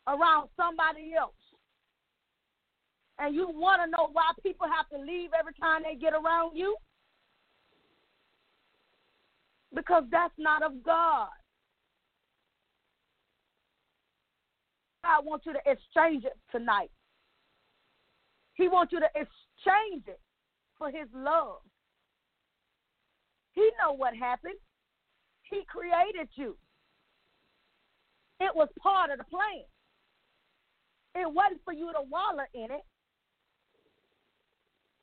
around 0.06 0.48
somebody 0.56 1.12
else. 1.18 1.34
And 3.18 3.34
you 3.34 3.48
want 3.48 3.82
to 3.84 3.90
know 3.90 4.08
why 4.12 4.32
people 4.42 4.66
have 4.66 4.88
to 4.88 4.98
leave 4.98 5.30
every 5.38 5.52
time 5.60 5.82
they 5.84 5.96
get 5.96 6.12
around 6.12 6.56
you? 6.56 6.76
Because 9.75 10.05
that's 10.11 10.35
not 10.39 10.62
of 10.62 10.83
God. 10.85 11.29
I 15.05 15.20
want 15.20 15.43
you 15.47 15.53
to 15.53 15.59
exchange 15.66 16.25
it 16.25 16.37
tonight. 16.51 16.91
He 18.55 18.68
wants 18.68 18.93
you 18.93 19.01
to 19.01 19.07
exchange 19.07 20.05
it 20.07 20.20
for 20.79 20.91
his 20.91 21.09
love. 21.14 21.61
He 23.53 23.68
know 23.83 23.93
what 23.93 24.14
happened. 24.14 24.59
He 25.43 25.62
created 25.66 26.29
you. 26.35 26.57
It 28.41 28.55
was 28.55 28.68
part 28.83 29.11
of 29.11 29.18
the 29.18 29.25
plan. 29.25 29.64
It 31.14 31.33
wasn't 31.33 31.61
for 31.64 31.73
you 31.73 31.93
to 31.93 32.03
wallow 32.11 32.45
in 32.55 32.70
it, 32.70 32.85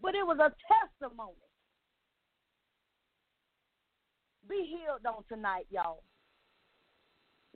but 0.02 0.16
it 0.16 0.26
was 0.26 0.40
a 0.40 0.52
testimony. 0.68 1.49
Be 4.50 4.68
healed 4.68 5.06
on 5.06 5.24
tonight, 5.30 5.68
y'all. 5.70 6.04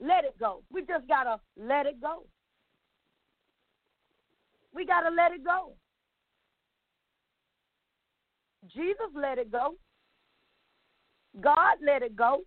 Let 0.00 0.24
it 0.24 0.38
go. 0.38 0.62
We 0.72 0.82
just 0.82 1.08
got 1.08 1.24
to 1.24 1.40
let 1.56 1.86
it 1.86 2.00
go. 2.00 2.24
We 4.72 4.86
got 4.86 5.00
to 5.00 5.10
let 5.10 5.32
it 5.32 5.44
go. 5.44 5.72
Jesus 8.72 9.10
let 9.14 9.38
it 9.38 9.50
go. 9.50 9.74
God 11.40 11.76
let 11.84 12.02
it 12.02 12.14
go. 12.16 12.42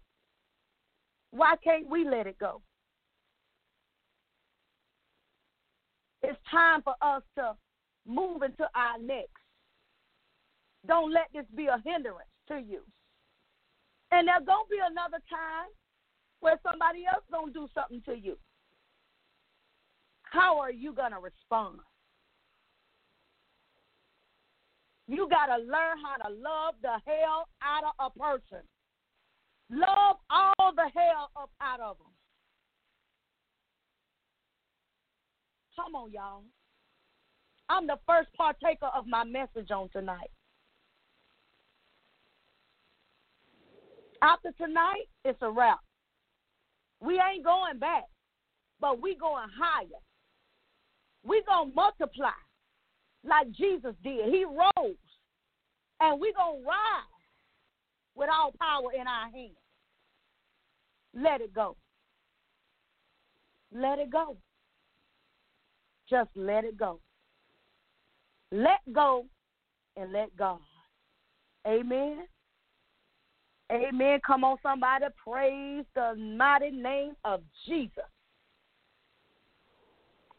Why 1.31 1.55
can't 1.63 1.89
we 1.89 2.07
let 2.07 2.25
it 2.25 2.37
go? 2.39 2.61
It's 6.23 6.39
time 6.49 6.81
for 6.81 6.95
us 7.01 7.21
to 7.35 7.53
move 8.07 8.41
into 8.41 8.63
our 8.75 8.97
next. 9.01 9.29
Don't 10.87 11.13
let 11.13 11.27
this 11.33 11.45
be 11.55 11.67
a 11.67 11.81
hindrance 11.85 12.29
to 12.47 12.59
you. 12.59 12.81
And 14.11 14.27
there's 14.27 14.45
to 14.67 14.69
be 14.69 14.77
another 14.79 15.21
time 15.29 15.69
where 16.39 16.59
somebody 16.63 17.05
else 17.05 17.23
to 17.53 17.59
do 17.59 17.67
something 17.73 18.01
to 18.05 18.17
you. 18.17 18.37
How 20.23 20.59
are 20.59 20.71
you 20.71 20.93
to 21.11 21.19
respond? 21.19 21.79
You 25.07 25.27
got 25.29 25.47
to 25.47 25.63
learn 25.63 25.97
how 26.03 26.27
to 26.27 26.33
love 26.33 26.75
the 26.81 26.99
hell 27.05 27.47
out 27.63 27.83
of 27.97 28.11
a 28.13 28.19
person. 28.19 28.63
Love 29.69 30.17
all 30.29 30.73
the 30.75 30.89
hell 30.93 31.31
up 31.35 31.49
out 31.61 31.79
of 31.79 31.97
them. 31.97 32.07
Come 35.75 35.95
on, 35.95 36.11
y'all. 36.11 36.43
I'm 37.69 37.87
the 37.87 37.99
first 38.07 38.29
partaker 38.35 38.87
of 38.95 39.07
my 39.07 39.23
message 39.23 39.71
on 39.71 39.89
tonight. 39.89 40.31
After 44.22 44.51
tonight, 44.53 45.05
it's 45.24 45.41
a 45.41 45.49
wrap. 45.49 45.80
We 46.99 47.22
ain't 47.22 47.43
going 47.43 47.78
back, 47.80 48.05
but 48.80 49.01
we 49.01 49.15
going 49.15 49.49
higher. 49.57 49.86
We 51.24 51.43
gonna 51.47 51.72
multiply 51.76 52.30
like 53.24 53.51
Jesus 53.51 53.93
did. 54.03 54.30
He 54.30 54.45
rose, 54.45 54.95
and 55.99 56.20
we 56.20 56.34
gonna 56.34 56.59
rise 56.65 57.03
with 58.15 58.30
all 58.34 58.53
power 58.59 58.91
in 58.93 59.07
our 59.07 59.30
hands. 59.30 59.57
Let 61.13 61.41
it 61.41 61.53
go. 61.53 61.76
Let 63.72 63.99
it 63.99 64.09
go. 64.09 64.38
Just 66.09 66.30
let 66.36 66.63
it 66.63 66.78
go. 66.78 66.99
Let 68.51 68.80
go 68.93 69.26
and 69.97 70.11
let 70.13 70.36
God. 70.38 70.59
Amen. 71.68 72.28
Amen. 73.72 74.20
Come 74.26 74.43
on, 74.43 74.57
somebody. 74.63 75.05
Praise 75.24 75.86
the 75.93 76.15
mighty 76.15 76.72
name 76.72 77.13
of 77.26 77.41
Jesus. 77.68 78.03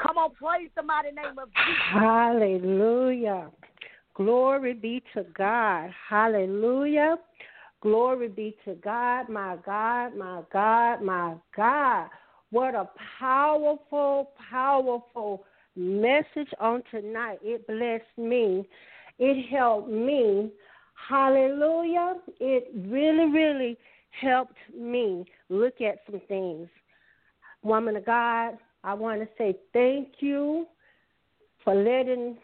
Come 0.01 0.17
on, 0.17 0.31
praise 0.31 0.71
the 0.77 0.83
mighty 0.83 1.11
name 1.11 1.39
of 1.39 1.49
Jesus. 1.49 1.83
Hallelujah. 1.93 3.51
Glory 4.15 4.75
be 4.75 5.03
to 5.15 5.25
God. 5.37 5.91
Hallelujah. 6.09 7.17
Glory 7.81 8.29
be 8.29 8.57
to 8.65 8.75
God, 8.77 9.29
my 9.29 9.57
God, 9.65 10.17
my 10.17 10.43
God, 10.53 11.03
my 11.03 11.35
God. 11.57 12.09
What 12.51 12.75
a 12.75 12.89
powerful, 13.19 14.33
powerful 14.51 15.45
message 15.77 16.49
on 16.59 16.83
tonight. 16.91 17.39
It 17.43 17.67
blessed 17.67 18.05
me. 18.17 18.67
It 19.19 19.49
helped 19.49 19.91
me. 19.91 20.51
Hallelujah. 21.07 22.15
It 22.41 22.71
really, 22.75 23.31
really 23.31 23.79
helped 24.21 24.57
me 24.77 25.25
look 25.49 25.81
at 25.81 25.99
some 26.11 26.21
things. 26.29 26.69
Woman 27.63 27.97
of 27.97 28.07
God, 28.07 28.59
I 28.85 28.95
want 28.95 29.21
to 29.21 29.29
say 29.37 29.57
thank 29.73 30.09
you 30.21 30.67
for 31.65 31.75
letting 31.75 32.37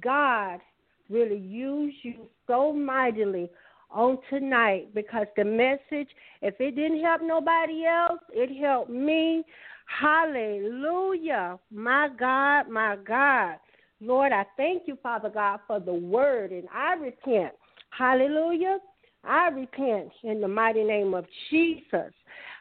God 0.00 0.60
really 1.08 1.38
use 1.38 1.94
you 2.02 2.26
so 2.46 2.72
mightily 2.72 3.48
on 3.90 4.18
tonight 4.28 4.94
because 4.94 5.26
the 5.36 5.44
message, 5.44 6.08
if 6.42 6.60
it 6.60 6.74
didn't 6.74 7.02
help 7.02 7.22
nobody 7.22 7.84
else, 7.86 8.20
it 8.32 8.60
helped 8.60 8.90
me. 8.90 9.44
Hallelujah. 9.86 11.58
My 11.70 12.08
God, 12.18 12.68
my 12.68 12.96
God. 12.96 13.56
Lord, 14.00 14.32
I 14.32 14.44
thank 14.56 14.82
you, 14.86 14.98
Father 15.02 15.30
God, 15.30 15.60
for 15.66 15.80
the 15.80 15.94
word, 15.94 16.50
and 16.50 16.68
I 16.74 16.94
repent. 16.94 17.54
Hallelujah. 17.96 18.78
I 19.24 19.48
repent 19.48 20.10
in 20.22 20.40
the 20.40 20.48
mighty 20.48 20.84
name 20.84 21.14
of 21.14 21.24
Jesus. 21.50 22.12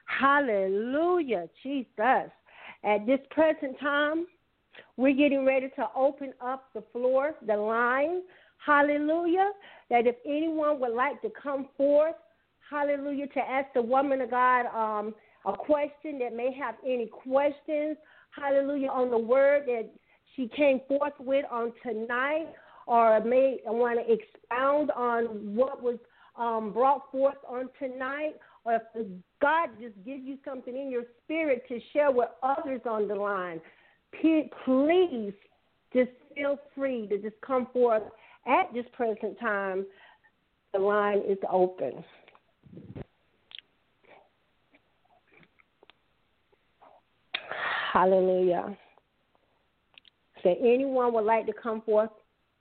Hallelujah, 0.06 1.48
Jesus. 1.62 2.32
At 2.84 3.06
this 3.06 3.20
present 3.32 3.80
time, 3.80 4.28
we're 4.98 5.16
getting 5.16 5.46
ready 5.46 5.70
to 5.76 5.88
open 5.96 6.34
up 6.40 6.70
the 6.74 6.84
floor, 6.92 7.36
the 7.46 7.58
line. 7.58 8.22
Hallelujah. 8.66 9.52
That 9.90 10.08
if 10.08 10.16
anyone 10.26 10.80
would 10.80 10.94
like 10.94 11.22
to 11.22 11.30
come 11.42 11.68
forth, 11.76 12.16
hallelujah, 12.70 13.28
to 13.28 13.40
ask 13.40 13.68
the 13.74 13.82
woman 13.82 14.22
of 14.22 14.32
God 14.32 14.66
um, 14.68 15.14
a 15.46 15.54
question 15.54 16.18
that 16.20 16.36
may 16.36 16.54
have 16.54 16.76
any 16.84 17.08
questions, 17.08 17.98
hallelujah, 18.32 18.90
on 18.90 19.12
the 19.12 19.18
word 19.18 19.64
that 19.68 19.90
she 20.36 20.48
came 20.48 20.82
forth 20.88 21.14
with 21.20 21.46
on 21.52 21.74
tonight, 21.84 22.48
or 22.86 23.20
may 23.22 23.60
want 23.66 24.00
to 24.00 24.14
expound 24.14 24.92
on 24.92 25.56
what 25.56 25.82
was 25.82 25.98
um, 26.38 26.72
brought 26.74 27.12
forth 27.12 27.38
on 27.48 27.70
tonight, 27.80 28.34
or 28.66 28.82
if 28.96 29.08
God 29.42 29.70
just 29.80 29.96
gives 30.06 30.24
you 30.24 30.38
something 30.44 30.76
in 30.76 30.92
your 30.92 31.04
spirit 31.24 31.64
to 31.70 31.80
share 31.94 32.12
with 32.12 32.30
others 32.44 32.82
on 32.90 33.08
the 33.08 33.16
line, 33.16 33.62
please 34.22 35.34
just 35.94 36.12
feel 36.36 36.60
free 36.76 37.08
to 37.08 37.18
just 37.18 37.36
come 37.46 37.68
forth 37.72 38.04
at 38.48 38.74
this 38.74 38.86
present 38.94 39.40
time. 39.40 39.86
The 40.74 40.80
line 40.80 41.22
is 41.28 41.38
open. 41.50 42.04
Hallelujah. 47.94 48.78
So 50.44 50.54
anyone 50.60 51.14
would 51.14 51.24
like 51.24 51.46
to 51.46 51.54
come 51.54 51.82
forth, 51.82 52.10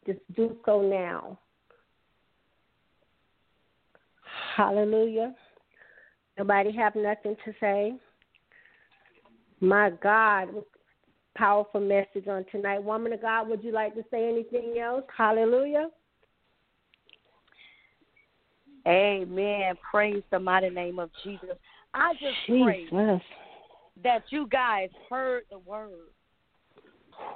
just 0.06 0.20
do 0.36 0.56
so 0.64 0.82
now. 0.82 1.38
Hallelujah. 4.56 5.34
Nobody 6.38 6.72
have 6.72 6.94
nothing 6.94 7.36
to 7.44 7.52
say? 7.60 7.94
My 9.60 9.90
God, 10.02 10.48
powerful 11.36 11.80
message 11.80 12.28
on 12.28 12.44
tonight. 12.50 12.82
Woman 12.82 13.12
of 13.12 13.22
God, 13.22 13.48
would 13.48 13.62
you 13.62 13.72
like 13.72 13.94
to 13.94 14.04
say 14.10 14.28
anything 14.28 14.78
else? 14.78 15.04
Hallelujah. 15.16 15.88
Amen. 18.86 19.74
Praise 19.90 20.22
the 20.30 20.38
mighty 20.38 20.70
name 20.70 20.98
of 20.98 21.10
Jesus. 21.22 21.56
I 21.94 22.12
just 22.14 22.36
Jesus. 22.46 22.88
pray 22.90 23.22
that 24.02 24.24
you 24.30 24.46
guys 24.48 24.90
heard 25.08 25.44
the 25.50 25.58
word. 25.58 26.10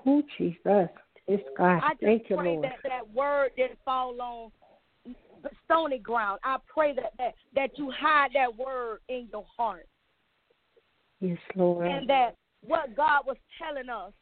Oh, 0.04 0.22
Jesus. 0.36 0.88
It's 1.28 1.44
God. 1.56 1.80
I 1.84 1.90
just 1.90 2.02
Thank 2.02 2.30
you, 2.30 2.36
pray 2.36 2.54
Lord. 2.54 2.64
that 2.64 2.78
that 2.84 3.14
word 3.14 3.50
didn't 3.56 3.78
fall 3.84 4.20
on 4.20 4.50
stony 5.66 5.98
ground. 5.98 6.40
I 6.42 6.56
pray 6.66 6.94
that, 6.94 7.12
that 7.18 7.34
that 7.54 7.78
you 7.78 7.90
hide 7.90 8.30
that 8.34 8.56
word 8.56 9.00
in 9.08 9.28
your 9.30 9.44
heart. 9.56 9.86
Yes, 11.20 11.38
Lord. 11.54 11.86
And 11.86 12.08
that 12.08 12.34
what 12.66 12.96
God 12.96 13.22
was 13.26 13.36
telling 13.62 13.88
us 13.90 14.12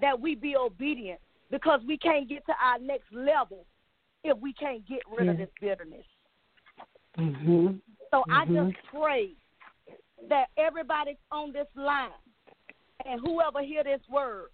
that 0.00 0.18
we 0.18 0.36
be 0.36 0.56
obedient 0.56 1.20
because 1.50 1.80
we 1.86 1.98
can't 1.98 2.28
get 2.28 2.46
to 2.46 2.52
our 2.62 2.78
next 2.78 3.12
level 3.12 3.66
if 4.22 4.38
we 4.38 4.52
can't 4.52 4.86
get 4.86 5.00
rid 5.10 5.28
of 5.28 5.38
this 5.38 5.50
bitterness. 5.60 6.06
Mhm. 7.16 7.80
So 8.10 8.24
I 8.30 8.44
Mhm. 8.44 8.72
just 8.72 8.86
pray 8.86 9.34
that 10.28 10.50
everybody 10.56 11.18
on 11.32 11.52
this 11.52 11.68
line 11.74 12.12
and 13.04 13.20
whoever 13.20 13.62
hear 13.62 13.82
this 13.82 14.06
word 14.08 14.50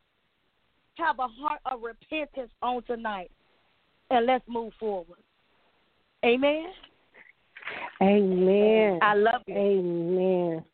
have 0.97 1.18
a 1.18 1.28
heart 1.28 1.61
of 1.66 1.80
repentance 1.82 2.51
on 2.62 2.82
tonight. 2.84 3.30
And 4.11 4.26
let's 4.26 4.45
move 4.49 4.72
forward. 4.78 5.18
Amen. 6.24 6.66
Amen. 8.03 8.99
I 9.03 9.14
love 9.14 9.42
you. 9.47 9.55
Amen. 9.55 10.64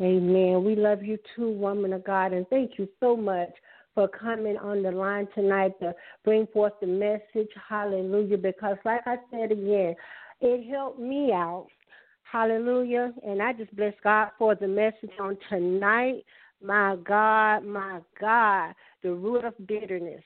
Amen. 0.00 0.64
We 0.64 0.76
love 0.76 1.02
you 1.02 1.18
too, 1.36 1.50
woman 1.50 1.92
of 1.92 2.04
God, 2.04 2.32
and 2.32 2.48
thank 2.48 2.78
you 2.78 2.88
so 3.00 3.16
much 3.16 3.50
for 3.94 4.08
coming 4.08 4.56
on 4.56 4.82
the 4.82 4.90
line 4.90 5.28
tonight 5.34 5.78
to 5.80 5.94
bring 6.24 6.46
forth 6.48 6.72
the 6.80 6.86
message. 6.86 7.50
Hallelujah. 7.68 8.38
Because, 8.38 8.76
like 8.84 9.02
I 9.06 9.16
said 9.30 9.52
again, 9.52 9.94
it 10.40 10.70
helped 10.70 10.98
me 10.98 11.32
out. 11.32 11.66
Hallelujah. 12.22 13.12
And 13.26 13.42
I 13.42 13.52
just 13.52 13.74
bless 13.76 13.94
God 14.02 14.28
for 14.38 14.54
the 14.54 14.68
message 14.68 15.10
on 15.20 15.36
tonight. 15.48 16.24
My 16.62 16.96
God, 17.04 17.64
my 17.64 18.00
God, 18.20 18.74
the 19.02 19.12
root 19.12 19.44
of 19.44 19.54
bitterness. 19.66 20.22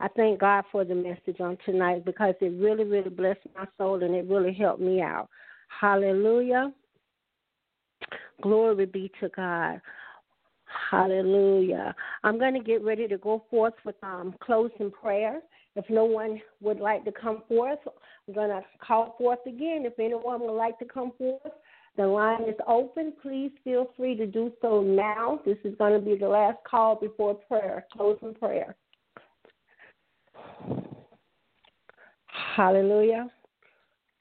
I 0.00 0.08
thank 0.08 0.40
God 0.40 0.64
for 0.72 0.84
the 0.84 0.94
message 0.94 1.40
on 1.40 1.56
tonight 1.64 2.04
because 2.04 2.34
it 2.40 2.52
really, 2.60 2.84
really 2.84 3.10
blessed 3.10 3.46
my 3.54 3.66
soul 3.78 4.02
and 4.02 4.14
it 4.14 4.26
really 4.28 4.52
helped 4.52 4.80
me 4.80 5.00
out. 5.00 5.28
Hallelujah. 5.80 6.72
Glory 8.42 8.86
be 8.86 9.10
to 9.20 9.28
God. 9.30 9.80
Hallelujah. 10.90 11.94
I'm 12.24 12.38
going 12.38 12.54
to 12.54 12.60
get 12.60 12.82
ready 12.82 13.06
to 13.08 13.18
go 13.18 13.44
forth 13.50 13.74
with 13.84 13.96
um, 14.02 14.34
closing 14.40 14.90
prayer. 14.90 15.40
If 15.76 15.84
no 15.88 16.04
one 16.04 16.40
would 16.60 16.78
like 16.78 17.04
to 17.04 17.12
come 17.12 17.42
forth, 17.48 17.78
I'm 18.28 18.34
going 18.34 18.50
to 18.50 18.62
call 18.84 19.14
forth 19.18 19.40
again. 19.46 19.84
If 19.84 19.98
anyone 19.98 20.40
would 20.40 20.56
like 20.56 20.78
to 20.80 20.84
come 20.84 21.12
forth, 21.18 21.52
the 21.96 22.06
line 22.06 22.42
is 22.48 22.56
open. 22.66 23.12
Please 23.22 23.52
feel 23.62 23.90
free 23.96 24.16
to 24.16 24.26
do 24.26 24.52
so 24.60 24.82
now. 24.82 25.40
This 25.44 25.58
is 25.64 25.74
going 25.78 25.92
to 25.92 26.04
be 26.04 26.16
the 26.16 26.28
last 26.28 26.58
call 26.68 26.96
before 26.96 27.34
prayer, 27.34 27.86
closing 27.92 28.34
prayer. 28.34 28.74
Hallelujah. 32.56 33.28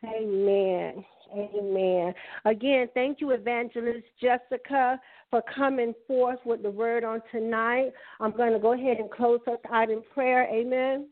Amen. 0.05 1.03
Amen. 1.35 2.13
Again, 2.45 2.87
thank 2.93 3.19
you, 3.19 3.31
Evangelist 3.31 4.05
Jessica, 4.21 4.99
for 5.31 5.41
coming 5.55 5.95
forth 6.07 6.39
with 6.45 6.61
the 6.61 6.69
word 6.69 7.03
on 7.03 7.21
tonight. 7.31 7.91
I'm 8.19 8.31
going 8.31 8.53
to 8.53 8.59
go 8.59 8.73
ahead 8.73 8.97
and 8.97 9.09
close 9.09 9.39
us 9.47 9.57
out 9.71 9.89
in 9.89 10.03
prayer. 10.13 10.47
Amen. 10.53 11.07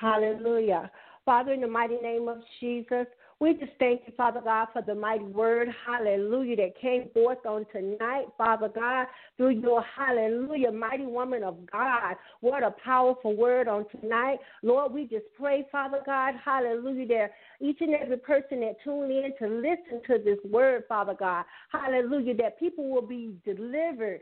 Hallelujah. 0.00 0.90
Father, 1.26 1.52
in 1.52 1.60
the 1.60 1.68
mighty 1.68 1.96
name 1.96 2.28
of 2.28 2.38
Jesus, 2.60 3.06
we 3.40 3.54
just 3.54 3.72
thank 3.78 4.02
you, 4.06 4.12
Father 4.18 4.42
God, 4.44 4.68
for 4.74 4.82
the 4.82 4.94
mighty 4.94 5.24
word, 5.24 5.68
hallelujah, 5.86 6.56
that 6.56 6.78
came 6.78 7.08
forth 7.14 7.38
on 7.46 7.64
tonight, 7.72 8.26
Father 8.36 8.68
God, 8.68 9.06
through 9.38 9.60
your 9.60 9.82
hallelujah, 9.82 10.70
mighty 10.70 11.06
woman 11.06 11.42
of 11.42 11.56
God. 11.70 12.16
What 12.40 12.62
a 12.62 12.70
powerful 12.84 13.34
word 13.34 13.66
on 13.66 13.86
tonight. 13.98 14.40
Lord, 14.62 14.92
we 14.92 15.04
just 15.04 15.24
pray, 15.38 15.66
Father 15.72 16.00
God, 16.04 16.34
hallelujah, 16.44 17.06
that 17.08 17.30
each 17.62 17.78
and 17.80 17.94
every 17.94 18.18
person 18.18 18.60
that 18.60 18.76
tuned 18.84 19.10
in 19.10 19.32
to 19.38 19.46
listen 19.54 20.02
to 20.06 20.22
this 20.22 20.38
word, 20.44 20.84
Father 20.86 21.16
God, 21.18 21.46
hallelujah, 21.72 22.34
that 22.34 22.60
people 22.60 22.90
will 22.90 23.06
be 23.06 23.34
delivered, 23.46 24.20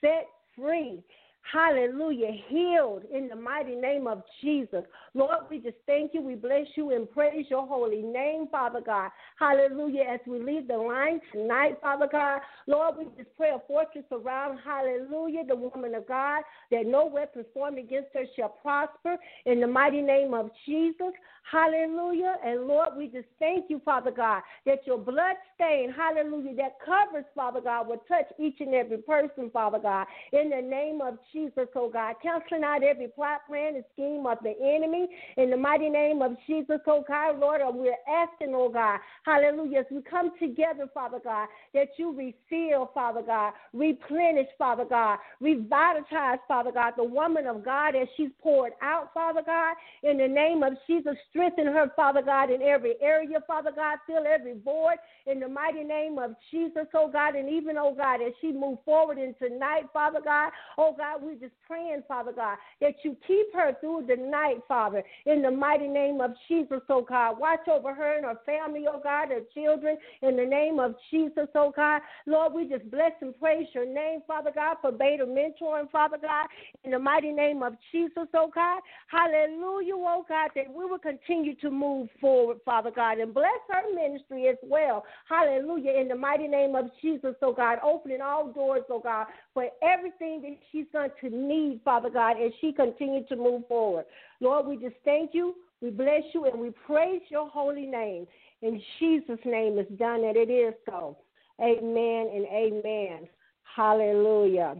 set 0.00 0.28
free 0.56 1.02
Hallelujah. 1.42 2.30
Healed 2.48 3.02
in 3.12 3.28
the 3.28 3.34
mighty 3.34 3.74
name 3.74 4.06
of 4.06 4.22
Jesus. 4.40 4.84
Lord, 5.14 5.38
we 5.50 5.58
just 5.58 5.76
thank 5.86 6.14
you. 6.14 6.22
We 6.22 6.36
bless 6.36 6.66
you 6.76 6.94
and 6.94 7.10
praise 7.10 7.46
your 7.48 7.66
holy 7.66 8.02
name, 8.02 8.46
Father 8.52 8.80
God. 8.80 9.10
Hallelujah. 9.36 10.04
As 10.12 10.20
we 10.26 10.38
leave 10.38 10.68
the 10.68 10.76
line 10.76 11.20
tonight, 11.32 11.78
Father 11.82 12.08
God, 12.10 12.40
Lord, 12.68 12.96
we 12.98 13.04
just 13.16 13.34
pray 13.36 13.50
a 13.50 13.58
fortress 13.66 14.04
around, 14.12 14.58
hallelujah, 14.64 15.44
the 15.44 15.56
woman 15.56 15.94
of 15.96 16.06
God, 16.06 16.42
that 16.70 16.86
no 16.86 17.06
weapon 17.06 17.44
formed 17.52 17.78
against 17.78 18.10
her 18.14 18.24
shall 18.36 18.50
prosper 18.62 19.16
in 19.46 19.60
the 19.60 19.66
mighty 19.66 20.02
name 20.02 20.34
of 20.34 20.50
Jesus. 20.66 21.12
Hallelujah. 21.50 22.36
And 22.44 22.68
Lord, 22.68 22.90
we 22.96 23.08
just 23.08 23.26
thank 23.40 23.68
you, 23.68 23.80
Father 23.84 24.12
God, 24.12 24.42
that 24.66 24.86
your 24.86 24.98
blood 24.98 25.34
stain, 25.56 25.92
hallelujah, 25.92 26.54
that 26.56 26.78
covers, 26.84 27.24
Father 27.34 27.60
God, 27.60 27.88
will 27.88 28.02
touch 28.06 28.26
each 28.38 28.60
and 28.60 28.72
every 28.72 28.98
person, 28.98 29.50
Father 29.52 29.80
God, 29.80 30.06
in 30.32 30.50
the 30.50 30.62
name 30.62 31.00
of 31.00 31.18
Jesus, 31.32 31.39
oh 31.76 31.90
God. 31.90 32.16
Canceling 32.22 32.64
out 32.64 32.82
every 32.82 33.08
plot, 33.08 33.40
plan, 33.48 33.76
and 33.76 33.84
scheme 33.92 34.26
of 34.26 34.38
the 34.42 34.54
enemy 34.60 35.08
in 35.36 35.50
the 35.50 35.56
mighty 35.56 35.88
name 35.88 36.22
of 36.22 36.36
Jesus, 36.46 36.80
oh 36.86 37.04
God, 37.06 37.38
Lord, 37.38 37.60
oh, 37.64 37.72
we're 37.72 37.94
asking, 38.08 38.54
oh 38.54 38.68
God, 38.68 38.98
hallelujah, 39.24 39.80
as 39.80 39.86
we 39.90 40.02
come 40.02 40.32
together, 40.38 40.88
Father 40.92 41.18
God, 41.22 41.48
that 41.74 41.88
you 41.96 42.12
refill, 42.12 42.90
Father 42.92 43.22
God, 43.24 43.52
replenish, 43.72 44.48
Father 44.58 44.84
God, 44.84 45.18
revitalize, 45.40 46.38
Father 46.48 46.72
God, 46.72 46.94
the 46.96 47.04
woman 47.04 47.46
of 47.46 47.64
God 47.64 47.94
as 47.94 48.08
she's 48.16 48.30
poured 48.42 48.72
out, 48.82 49.12
Father 49.14 49.42
God, 49.44 49.76
in 50.02 50.18
the 50.18 50.28
name 50.28 50.62
of 50.62 50.74
Jesus. 50.86 51.16
Strengthen 51.30 51.66
her, 51.66 51.90
Father 51.94 52.22
God, 52.22 52.50
in 52.50 52.62
every 52.62 52.94
area, 53.00 53.38
Father 53.46 53.70
God. 53.74 53.98
Fill 54.06 54.24
every 54.26 54.54
void 54.64 54.96
in 55.26 55.40
the 55.40 55.48
mighty 55.48 55.84
name 55.84 56.18
of 56.18 56.34
Jesus, 56.50 56.86
oh 56.94 57.10
God. 57.10 57.34
And 57.34 57.48
even, 57.48 57.76
oh 57.78 57.94
God, 57.94 58.20
as 58.22 58.32
she 58.40 58.52
move 58.52 58.78
forward 58.84 59.18
in 59.18 59.34
tonight, 59.34 59.84
Father 59.92 60.20
God, 60.22 60.50
oh 60.78 60.94
God, 60.96 61.19
we're 61.22 61.34
just 61.34 61.54
praying, 61.66 62.02
Father 62.08 62.32
God, 62.32 62.56
that 62.80 62.94
you 63.02 63.16
keep 63.26 63.52
her 63.54 63.76
through 63.80 64.06
the 64.08 64.16
night, 64.16 64.58
Father, 64.66 65.02
in 65.26 65.42
the 65.42 65.50
mighty 65.50 65.88
name 65.88 66.20
of 66.20 66.32
Jesus, 66.48 66.80
oh 66.88 67.02
God. 67.02 67.38
Watch 67.38 67.68
over 67.68 67.94
her 67.94 68.16
and 68.16 68.24
her 68.24 68.38
family, 68.46 68.86
oh 68.90 69.00
God, 69.02 69.28
her 69.28 69.40
children, 69.54 69.96
in 70.22 70.36
the 70.36 70.44
name 70.44 70.78
of 70.78 70.94
Jesus, 71.10 71.48
oh 71.54 71.72
God. 71.74 72.02
Lord, 72.26 72.52
we 72.52 72.68
just 72.68 72.90
bless 72.90 73.12
and 73.20 73.38
praise 73.38 73.66
your 73.74 73.86
name, 73.86 74.20
Father 74.26 74.50
God, 74.54 74.76
for 74.80 74.92
BETA 74.92 75.24
Mentoring, 75.24 75.90
Father 75.90 76.18
God, 76.20 76.46
in 76.84 76.92
the 76.92 76.98
mighty 76.98 77.32
name 77.32 77.62
of 77.62 77.74
Jesus, 77.92 78.26
oh 78.34 78.50
God. 78.54 78.80
Hallelujah, 79.08 79.94
oh 79.96 80.24
God, 80.28 80.50
that 80.54 80.72
we 80.72 80.84
will 80.84 80.98
continue 80.98 81.54
to 81.56 81.70
move 81.70 82.08
forward, 82.20 82.58
Father 82.64 82.90
God, 82.90 83.18
and 83.18 83.34
bless 83.34 83.48
her 83.70 83.94
ministry 83.94 84.48
as 84.48 84.56
well. 84.62 85.04
Hallelujah. 85.28 85.92
In 85.92 86.08
the 86.08 86.14
mighty 86.14 86.48
name 86.48 86.74
of 86.74 86.86
Jesus, 87.02 87.34
oh 87.42 87.52
God, 87.52 87.78
opening 87.82 88.20
all 88.20 88.52
doors, 88.52 88.82
oh 88.90 89.00
God, 89.00 89.26
for 89.54 89.66
everything 89.82 90.42
that 90.42 90.56
she's 90.70 90.86
going 90.92 91.10
to 91.20 91.30
need, 91.30 91.80
Father 91.84 92.10
God, 92.10 92.32
as 92.32 92.52
she 92.60 92.72
continues 92.72 93.28
to 93.28 93.36
move 93.36 93.66
forward. 93.68 94.04
Lord, 94.40 94.66
we 94.66 94.76
just 94.76 94.96
thank 95.04 95.30
you, 95.34 95.54
we 95.80 95.90
bless 95.90 96.22
you, 96.34 96.46
and 96.46 96.60
we 96.60 96.70
praise 96.86 97.22
your 97.28 97.48
holy 97.48 97.86
name. 97.86 98.26
In 98.62 98.80
Jesus' 98.98 99.38
name 99.44 99.78
is 99.78 99.86
done, 99.98 100.24
and 100.24 100.36
it 100.36 100.50
is 100.50 100.74
so. 100.86 101.16
Amen 101.60 102.30
and 102.34 102.46
amen. 102.46 103.28
Hallelujah. 103.76 104.76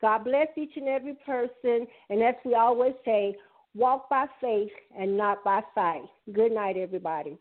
God 0.00 0.24
bless 0.24 0.48
each 0.56 0.76
and 0.76 0.88
every 0.88 1.14
person. 1.26 1.86
And 2.10 2.22
as 2.22 2.34
we 2.44 2.54
always 2.54 2.94
say, 3.04 3.36
Walk 3.74 4.08
by 4.08 4.26
faith 4.40 4.70
and 4.96 5.16
not 5.16 5.42
by 5.42 5.60
sight. 5.74 6.04
Good 6.32 6.52
night, 6.52 6.76
everybody. 6.76 7.36